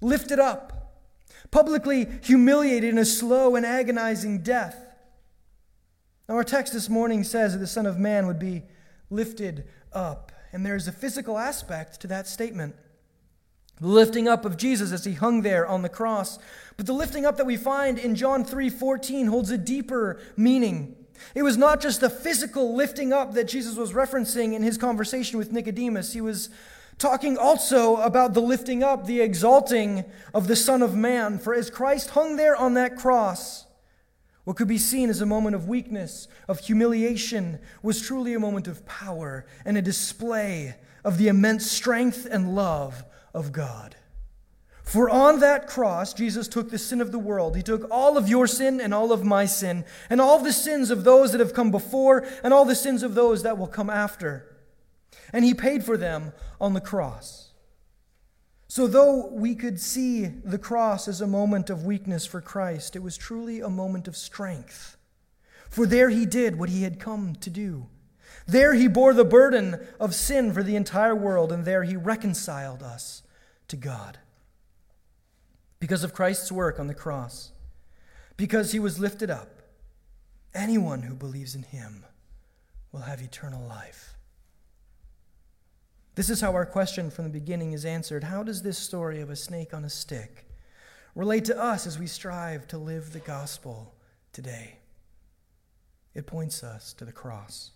lifted 0.00 0.38
up, 0.38 0.92
publicly 1.50 2.06
humiliated 2.22 2.90
in 2.90 2.98
a 2.98 3.04
slow 3.04 3.56
and 3.56 3.64
agonizing 3.64 4.42
death. 4.42 4.76
Now, 6.28 6.36
our 6.36 6.44
text 6.44 6.72
this 6.72 6.88
morning 6.88 7.24
says 7.24 7.52
that 7.52 7.58
the 7.58 7.66
Son 7.66 7.86
of 7.86 7.98
Man 7.98 8.26
would 8.26 8.38
be 8.38 8.62
lifted 9.10 9.64
up, 9.92 10.32
and 10.52 10.64
there's 10.64 10.86
a 10.88 10.92
physical 10.92 11.38
aspect 11.38 12.00
to 12.00 12.06
that 12.08 12.26
statement. 12.26 12.76
The 13.80 13.88
lifting 13.88 14.28
up 14.28 14.44
of 14.44 14.56
Jesus 14.56 14.92
as 14.92 15.04
he 15.04 15.14
hung 15.14 15.42
there 15.42 15.66
on 15.66 15.82
the 15.82 15.88
cross. 15.88 16.38
But 16.76 16.86
the 16.86 16.92
lifting 16.92 17.26
up 17.26 17.36
that 17.36 17.46
we 17.46 17.56
find 17.56 17.98
in 17.98 18.14
John 18.14 18.44
3:14 18.44 19.26
holds 19.26 19.50
a 19.50 19.58
deeper 19.58 20.20
meaning. 20.36 20.96
It 21.34 21.42
was 21.42 21.56
not 21.56 21.80
just 21.80 22.00
the 22.00 22.10
physical 22.10 22.74
lifting 22.74 23.12
up 23.12 23.34
that 23.34 23.48
Jesus 23.48 23.76
was 23.76 23.92
referencing 23.92 24.52
in 24.52 24.62
his 24.62 24.78
conversation 24.78 25.38
with 25.38 25.52
Nicodemus. 25.52 26.12
He 26.12 26.20
was 26.20 26.50
talking 26.98 27.36
also 27.36 27.96
about 27.96 28.34
the 28.34 28.40
lifting 28.40 28.82
up, 28.82 29.06
the 29.06 29.20
exalting 29.20 30.04
of 30.32 30.46
the 30.46 30.56
Son 30.56 30.82
of 30.82 30.94
Man. 30.94 31.38
For 31.38 31.54
as 31.54 31.70
Christ 31.70 32.10
hung 32.10 32.36
there 32.36 32.56
on 32.56 32.74
that 32.74 32.96
cross, 32.96 33.66
what 34.44 34.56
could 34.56 34.68
be 34.68 34.78
seen 34.78 35.08
as 35.10 35.20
a 35.20 35.26
moment 35.26 35.56
of 35.56 35.68
weakness, 35.68 36.28
of 36.46 36.60
humiliation, 36.60 37.58
was 37.82 38.00
truly 38.00 38.34
a 38.34 38.40
moment 38.40 38.68
of 38.68 38.84
power 38.86 39.46
and 39.64 39.76
a 39.76 39.82
display 39.82 40.76
of 41.04 41.18
the 41.18 41.28
immense 41.28 41.70
strength 41.70 42.26
and 42.30 42.54
love 42.54 43.04
of 43.34 43.52
God. 43.52 43.96
For 44.82 45.10
on 45.10 45.40
that 45.40 45.66
cross, 45.66 46.14
Jesus 46.14 46.46
took 46.46 46.70
the 46.70 46.78
sin 46.78 47.00
of 47.00 47.10
the 47.10 47.18
world. 47.18 47.56
He 47.56 47.62
took 47.62 47.86
all 47.90 48.16
of 48.16 48.28
your 48.28 48.46
sin 48.46 48.80
and 48.80 48.94
all 48.94 49.12
of 49.12 49.24
my 49.24 49.44
sin, 49.44 49.84
and 50.08 50.20
all 50.20 50.38
the 50.38 50.52
sins 50.52 50.90
of 50.90 51.04
those 51.04 51.32
that 51.32 51.40
have 51.40 51.54
come 51.54 51.70
before, 51.70 52.26
and 52.42 52.54
all 52.54 52.64
the 52.64 52.74
sins 52.74 53.02
of 53.02 53.14
those 53.14 53.42
that 53.42 53.58
will 53.58 53.66
come 53.66 53.90
after 53.90 54.54
and 55.34 55.44
he 55.44 55.52
paid 55.52 55.84
for 55.84 55.96
them 55.96 56.32
on 56.60 56.74
the 56.74 56.80
cross. 56.80 57.50
So, 58.68 58.86
though 58.86 59.26
we 59.26 59.56
could 59.56 59.80
see 59.80 60.26
the 60.26 60.58
cross 60.58 61.08
as 61.08 61.20
a 61.20 61.26
moment 61.26 61.70
of 61.70 61.84
weakness 61.84 62.24
for 62.24 62.40
Christ, 62.40 62.94
it 62.94 63.02
was 63.02 63.16
truly 63.16 63.60
a 63.60 63.68
moment 63.68 64.06
of 64.06 64.16
strength. 64.16 64.96
For 65.68 65.86
there 65.86 66.08
he 66.08 66.24
did 66.24 66.56
what 66.56 66.68
he 66.68 66.84
had 66.84 67.00
come 67.00 67.34
to 67.40 67.50
do. 67.50 67.88
There 68.46 68.74
he 68.74 68.86
bore 68.86 69.12
the 69.12 69.24
burden 69.24 69.84
of 69.98 70.14
sin 70.14 70.52
for 70.52 70.62
the 70.62 70.76
entire 70.76 71.16
world, 71.16 71.50
and 71.50 71.64
there 71.64 71.82
he 71.82 71.96
reconciled 71.96 72.82
us 72.82 73.23
to 73.68 73.76
God. 73.76 74.18
Because 75.80 76.04
of 76.04 76.14
Christ's 76.14 76.50
work 76.50 76.78
on 76.78 76.86
the 76.86 76.94
cross, 76.94 77.52
because 78.36 78.72
he 78.72 78.78
was 78.78 78.98
lifted 78.98 79.30
up, 79.30 79.62
anyone 80.54 81.02
who 81.02 81.14
believes 81.14 81.54
in 81.54 81.62
him 81.62 82.04
will 82.92 83.00
have 83.00 83.20
eternal 83.20 83.66
life. 83.66 84.14
This 86.14 86.30
is 86.30 86.40
how 86.40 86.52
our 86.52 86.64
question 86.64 87.10
from 87.10 87.24
the 87.24 87.30
beginning 87.30 87.72
is 87.72 87.84
answered. 87.84 88.24
How 88.24 88.42
does 88.42 88.62
this 88.62 88.78
story 88.78 89.20
of 89.20 89.30
a 89.30 89.36
snake 89.36 89.74
on 89.74 89.84
a 89.84 89.90
stick 89.90 90.46
relate 91.14 91.44
to 91.46 91.60
us 91.60 91.86
as 91.86 91.98
we 91.98 92.06
strive 92.06 92.68
to 92.68 92.78
live 92.78 93.12
the 93.12 93.18
gospel 93.18 93.94
today? 94.32 94.78
It 96.14 96.26
points 96.26 96.62
us 96.62 96.92
to 96.94 97.04
the 97.04 97.12
cross. 97.12 97.72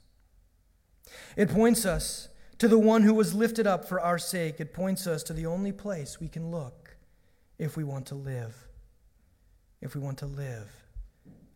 It 1.37 1.51
points 1.51 1.85
us 1.85 2.29
to 2.59 2.69
the 2.69 2.79
one 2.79 3.03
who 3.03 3.15
was 3.15 3.35
lifted 3.35 3.67
up 3.67 3.85
for 3.85 4.01
our 4.01 4.19
sake. 4.19 4.61
It 4.61 4.75
points 4.75 5.07
us 5.07 5.23
to 5.25 5.33
the 5.33 5.47
only 5.47 5.73
place 5.73 6.21
we 6.21 6.29
can 6.29 6.51
look 6.51 6.97
if 7.59 7.77
we 7.77 7.85
want 7.85 8.07
to 8.07 8.15
live, 8.15 8.69
if 9.81 9.95
we 9.95 10.01
want 10.01 10.19
to 10.19 10.27
live 10.27 10.69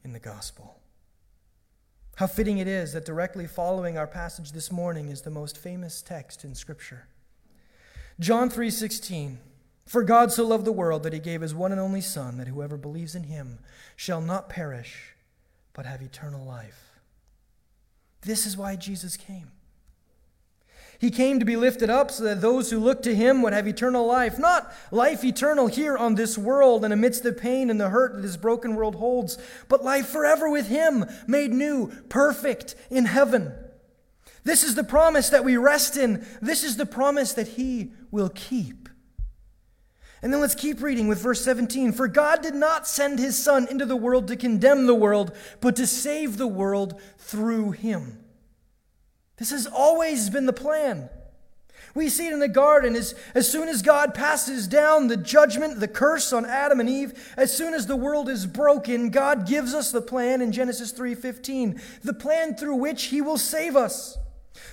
in 0.04 0.12
the 0.12 0.20
gospel. 0.20 0.78
How 2.16 2.26
fitting 2.26 2.58
it 2.58 2.68
is 2.68 2.92
that 2.92 3.04
directly 3.04 3.46
following 3.46 3.96
our 3.96 4.06
passage 4.06 4.52
this 4.52 4.70
morning 4.70 5.08
is 5.08 5.22
the 5.22 5.30
most 5.30 5.56
famous 5.56 6.02
text 6.02 6.44
in 6.44 6.54
scripture. 6.54 7.08
John 8.20 8.50
3:16 8.50 9.38
For 9.86 10.02
God 10.02 10.30
so 10.30 10.46
loved 10.46 10.64
the 10.64 10.72
world 10.72 11.02
that 11.02 11.12
he 11.12 11.18
gave 11.18 11.40
his 11.40 11.54
one 11.54 11.72
and 11.72 11.80
only 11.80 12.00
son 12.00 12.36
that 12.36 12.48
whoever 12.48 12.76
believes 12.76 13.14
in 13.14 13.24
him 13.24 13.58
shall 13.96 14.20
not 14.20 14.48
perish 14.48 15.14
but 15.72 15.86
have 15.86 16.02
eternal 16.02 16.44
life. 16.44 17.00
This 18.20 18.46
is 18.46 18.56
why 18.56 18.76
Jesus 18.76 19.16
came. 19.16 19.50
He 21.02 21.10
came 21.10 21.40
to 21.40 21.44
be 21.44 21.56
lifted 21.56 21.90
up 21.90 22.12
so 22.12 22.22
that 22.22 22.40
those 22.40 22.70
who 22.70 22.78
look 22.78 23.02
to 23.02 23.12
him 23.12 23.42
would 23.42 23.52
have 23.52 23.66
eternal 23.66 24.06
life, 24.06 24.38
not 24.38 24.72
life 24.92 25.24
eternal 25.24 25.66
here 25.66 25.96
on 25.98 26.14
this 26.14 26.38
world 26.38 26.84
and 26.84 26.94
amidst 26.94 27.24
the 27.24 27.32
pain 27.32 27.70
and 27.70 27.80
the 27.80 27.88
hurt 27.88 28.14
that 28.14 28.22
this 28.22 28.36
broken 28.36 28.76
world 28.76 28.94
holds, 28.94 29.36
but 29.68 29.82
life 29.82 30.06
forever 30.06 30.48
with 30.48 30.68
him, 30.68 31.04
made 31.26 31.50
new, 31.50 31.88
perfect 32.08 32.76
in 32.88 33.06
heaven. 33.06 33.52
This 34.44 34.62
is 34.62 34.76
the 34.76 34.84
promise 34.84 35.28
that 35.30 35.42
we 35.42 35.56
rest 35.56 35.96
in. 35.96 36.24
This 36.40 36.62
is 36.62 36.76
the 36.76 36.86
promise 36.86 37.32
that 37.32 37.48
he 37.48 37.90
will 38.12 38.30
keep. 38.32 38.88
And 40.22 40.32
then 40.32 40.40
let's 40.40 40.54
keep 40.54 40.80
reading 40.80 41.08
with 41.08 41.20
verse 41.20 41.42
17. 41.42 41.90
For 41.94 42.06
God 42.06 42.42
did 42.42 42.54
not 42.54 42.86
send 42.86 43.18
his 43.18 43.36
Son 43.36 43.66
into 43.68 43.86
the 43.86 43.96
world 43.96 44.28
to 44.28 44.36
condemn 44.36 44.86
the 44.86 44.94
world, 44.94 45.36
but 45.60 45.74
to 45.74 45.86
save 45.88 46.36
the 46.36 46.46
world 46.46 47.00
through 47.18 47.72
him. 47.72 48.21
This 49.42 49.50
has 49.50 49.66
always 49.66 50.31
been 50.31 50.46
the 50.46 50.52
plan. 50.52 51.11
We 51.96 52.09
see 52.11 52.28
it 52.28 52.33
in 52.33 52.38
the 52.38 52.46
garden 52.46 52.94
as, 52.94 53.16
as 53.35 53.50
soon 53.50 53.68
as 53.68 53.83
God 53.83 54.14
passes 54.14 54.68
down 54.68 55.09
the 55.09 55.16
judgment, 55.16 55.81
the 55.81 55.88
curse 55.88 56.33
on 56.33 56.46
Adam 56.46 56.78
and 56.78 56.88
Eve, 56.88 57.35
as 57.37 57.52
soon 57.52 57.74
as 57.74 57.88
the 57.88 57.96
world 57.96 58.28
is 58.28 58.46
broken, 58.46 59.11
God 59.11 59.48
gives 59.48 59.74
us 59.74 59.90
the 59.90 60.00
plan 60.00 60.42
in 60.42 60.52
Genesis 60.52 60.92
3:15, 60.92 61.81
the 62.05 62.14
plan 62.14 62.55
through 62.55 62.76
which 62.76 63.07
he 63.07 63.20
will 63.20 63.37
save 63.37 63.74
us. 63.74 64.16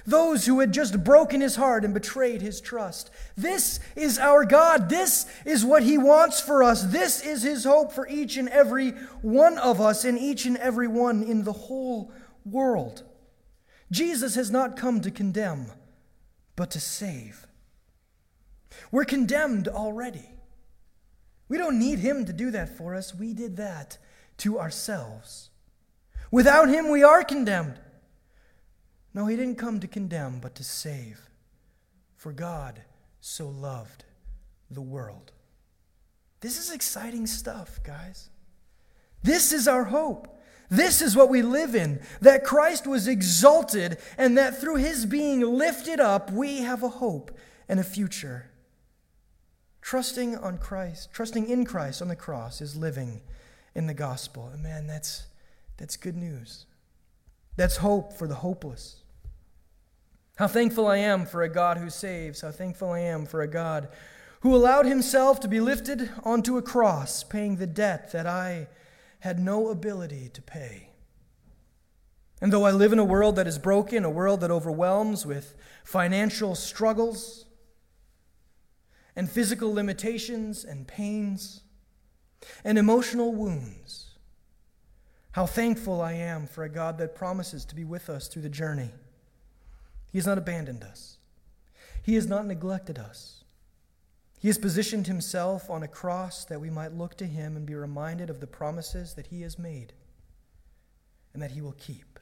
Those 0.06 0.46
who 0.46 0.60
had 0.60 0.72
just 0.72 1.04
broken 1.04 1.42
his 1.42 1.56
heart 1.56 1.84
and 1.84 1.92
betrayed 1.92 2.44
his 2.44 2.62
trust. 2.62 3.10
This 3.36 3.80
is 3.96 4.20
our 4.20 4.46
God. 4.46 4.88
This 4.88 5.26
is 5.46 5.66
what 5.66 5.82
he 5.82 5.98
wants 5.98 6.40
for 6.40 6.62
us. 6.62 6.84
This 6.84 7.26
is 7.26 7.42
his 7.42 7.64
hope 7.64 7.92
for 7.92 8.08
each 8.08 8.38
and 8.38 8.48
every 8.50 8.92
one 9.24 9.58
of 9.58 9.82
us 9.82 10.06
and 10.06 10.20
each 10.20 10.46
and 10.46 10.58
every 10.58 10.88
one 10.88 11.24
in 11.24 11.44
the 11.44 11.54
whole 11.54 12.12
world. 12.46 13.02
Jesus 13.92 14.36
has 14.36 14.52
not 14.52 14.78
come 14.78 15.02
to 15.02 15.12
condemn 15.12 15.72
but 16.56 16.72
to 16.72 16.80
save. 16.82 17.48
We're 18.92 19.06
condemned 19.06 19.70
already. 19.70 20.30
We 21.48 21.58
don't 21.58 21.80
need 21.80 22.00
Him 22.00 22.26
to 22.26 22.34
do 22.34 22.52
that 22.52 22.78
for 22.78 22.96
us. 22.96 23.16
We 23.16 23.34
did 23.34 23.56
that 23.56 23.98
to 24.40 24.60
ourselves. 24.60 25.52
Without 26.32 26.68
Him, 26.68 26.90
we 26.90 27.02
are 27.02 27.24
condemned. 27.24 27.80
No, 29.14 29.26
He 29.26 29.38
didn't 29.38 29.58
come 29.58 29.80
to 29.80 29.88
condemn, 29.88 30.40
but 30.40 30.54
to 30.56 30.64
save. 30.66 31.30
For 32.18 32.34
God 32.34 32.82
so 33.22 33.48
loved 33.48 34.04
the 34.70 34.82
world. 34.82 35.32
This 36.42 36.60
is 36.60 36.72
exciting 36.72 37.26
stuff, 37.26 37.80
guys. 37.84 38.30
This 39.24 39.54
is 39.54 39.68
our 39.68 39.86
hope. 39.86 40.39
This 40.70 41.02
is 41.02 41.16
what 41.16 41.30
we 41.30 41.42
live 41.42 41.74
in 41.76 42.00
that 42.22 42.44
Christ 42.44 42.86
was 42.86 43.08
exalted, 43.08 43.98
and 44.18 44.38
that 44.38 44.62
through 44.62 44.76
his 44.76 45.06
being 45.06 45.42
lifted 45.42 46.00
up, 46.00 46.32
we 46.32 46.60
have 46.60 46.84
a 46.84 46.90
hope 46.90 47.32
and 47.68 47.80
a 47.80 47.84
future. 47.84 48.52
Trusting 49.82 50.38
on 50.38 50.58
Christ, 50.58 51.12
trusting 51.12 51.50
in 51.50 51.66
Christ 51.66 52.02
on 52.02 52.08
the 52.08 52.16
cross 52.16 52.62
is 52.62 52.76
living 52.76 53.22
in 53.74 53.88
the 53.88 53.94
gospel. 53.94 54.50
And 54.54 54.62
man, 54.62 54.86
that's, 54.86 55.26
that's 55.78 55.98
good 55.98 56.16
news. 56.16 56.66
That's 57.56 57.78
hope 57.78 58.14
for 58.14 58.28
the 58.28 58.36
hopeless. 58.36 58.98
How 60.36 60.48
thankful 60.48 60.88
I 60.88 60.98
am 60.98 61.26
for 61.26 61.42
a 61.42 61.50
God 61.50 61.78
who 61.78 61.90
saves. 61.90 62.42
How 62.42 62.52
thankful 62.52 62.92
I 62.92 63.00
am 63.00 63.26
for 63.26 63.42
a 63.42 63.48
God 63.48 63.90
who 64.42 64.56
allowed 64.56 64.86
himself 64.86 65.40
to 65.42 65.48
be 65.48 65.60
lifted 65.60 66.10
onto 66.24 66.58
a 66.58 66.62
cross, 66.62 67.24
paying 67.24 67.56
the 67.58 67.68
debt 67.68 68.12
that 68.12 68.26
I 68.26 68.68
had 69.20 69.40
no 69.40 69.70
ability 69.70 70.30
to 70.34 70.42
pay. 70.42 70.90
And 72.42 72.54
though 72.54 72.66
I 72.66 72.72
live 72.72 72.94
in 72.94 73.00
a 73.00 73.06
world 73.06 73.36
that 73.36 73.48
is 73.48 73.60
broken, 73.60 74.06
a 74.06 74.10
world 74.10 74.42
that 74.42 74.52
overwhelms 74.52 75.26
with 75.26 75.56
financial 75.84 76.56
struggles 76.56 77.46
and 79.16 79.30
physical 79.30 79.74
limitations 79.74 80.64
and 80.64 80.88
pains 80.88 81.62
and 82.64 82.78
emotional 82.78 83.34
wounds, 83.34 84.18
how 85.34 85.46
thankful 85.46 86.02
I 86.02 86.14
am 86.14 86.48
for 86.48 86.64
a 86.64 86.70
God 86.70 86.98
that 87.00 87.16
promises 87.16 87.66
to 87.66 87.76
be 87.76 87.84
with 87.84 88.10
us 88.10 88.28
through 88.28 88.44
the 88.44 88.50
journey. 88.50 88.92
He 90.12 90.18
has 90.18 90.26
not 90.26 90.38
abandoned 90.38 90.84
us, 90.84 91.18
He 92.04 92.16
has 92.16 92.28
not 92.28 92.46
neglected 92.46 92.98
us. 92.98 93.44
He 94.40 94.48
has 94.48 94.58
positioned 94.58 95.08
himself 95.08 95.70
on 95.70 95.84
a 95.84 95.88
cross 95.88 96.46
that 96.46 96.62
we 96.62 96.70
might 96.70 96.94
look 96.94 97.16
to 97.18 97.26
him 97.26 97.58
and 97.58 97.66
be 97.66 97.76
reminded 97.76 98.30
of 98.30 98.40
the 98.40 98.48
promises 98.48 99.14
that 99.16 99.28
he 99.28 99.42
has 99.42 99.60
made 99.60 99.92
and 101.34 101.44
that 101.44 101.52
he 101.52 101.62
will 101.62 101.76
keep. 101.78 102.20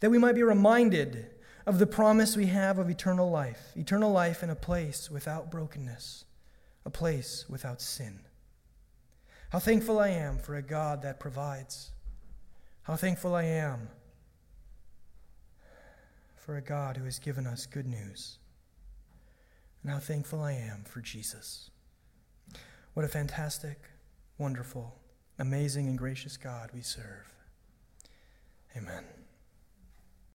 That 0.00 0.10
we 0.10 0.18
might 0.18 0.34
be 0.34 0.42
reminded 0.42 1.30
of 1.64 1.78
the 1.78 1.86
promise 1.86 2.36
we 2.36 2.46
have 2.46 2.78
of 2.78 2.90
eternal 2.90 3.30
life, 3.30 3.72
eternal 3.74 4.12
life 4.12 4.42
in 4.42 4.50
a 4.50 4.54
place 4.54 5.10
without 5.10 5.50
brokenness, 5.50 6.26
a 6.84 6.90
place 6.90 7.46
without 7.48 7.80
sin. 7.80 8.20
How 9.48 9.60
thankful 9.60 9.98
I 9.98 10.08
am 10.08 10.38
for 10.38 10.56
a 10.56 10.62
God 10.62 11.02
that 11.02 11.20
provides. 11.20 11.90
How 12.82 12.96
thankful 12.96 13.34
I 13.34 13.44
am 13.44 13.88
for 16.36 16.56
a 16.56 16.62
God 16.62 16.98
who 16.98 17.04
has 17.04 17.18
given 17.18 17.46
us 17.46 17.64
good 17.64 17.86
news 17.86 18.38
and 19.82 19.92
how 19.92 19.98
thankful 19.98 20.40
I 20.40 20.52
am 20.52 20.84
for 20.84 21.00
Jesus. 21.00 21.70
What 22.94 23.04
a 23.04 23.08
fantastic, 23.08 23.78
wonderful, 24.38 24.98
amazing, 25.38 25.88
and 25.88 25.98
gracious 25.98 26.36
God 26.36 26.70
we 26.74 26.82
serve. 26.82 27.32
Amen. 28.76 29.21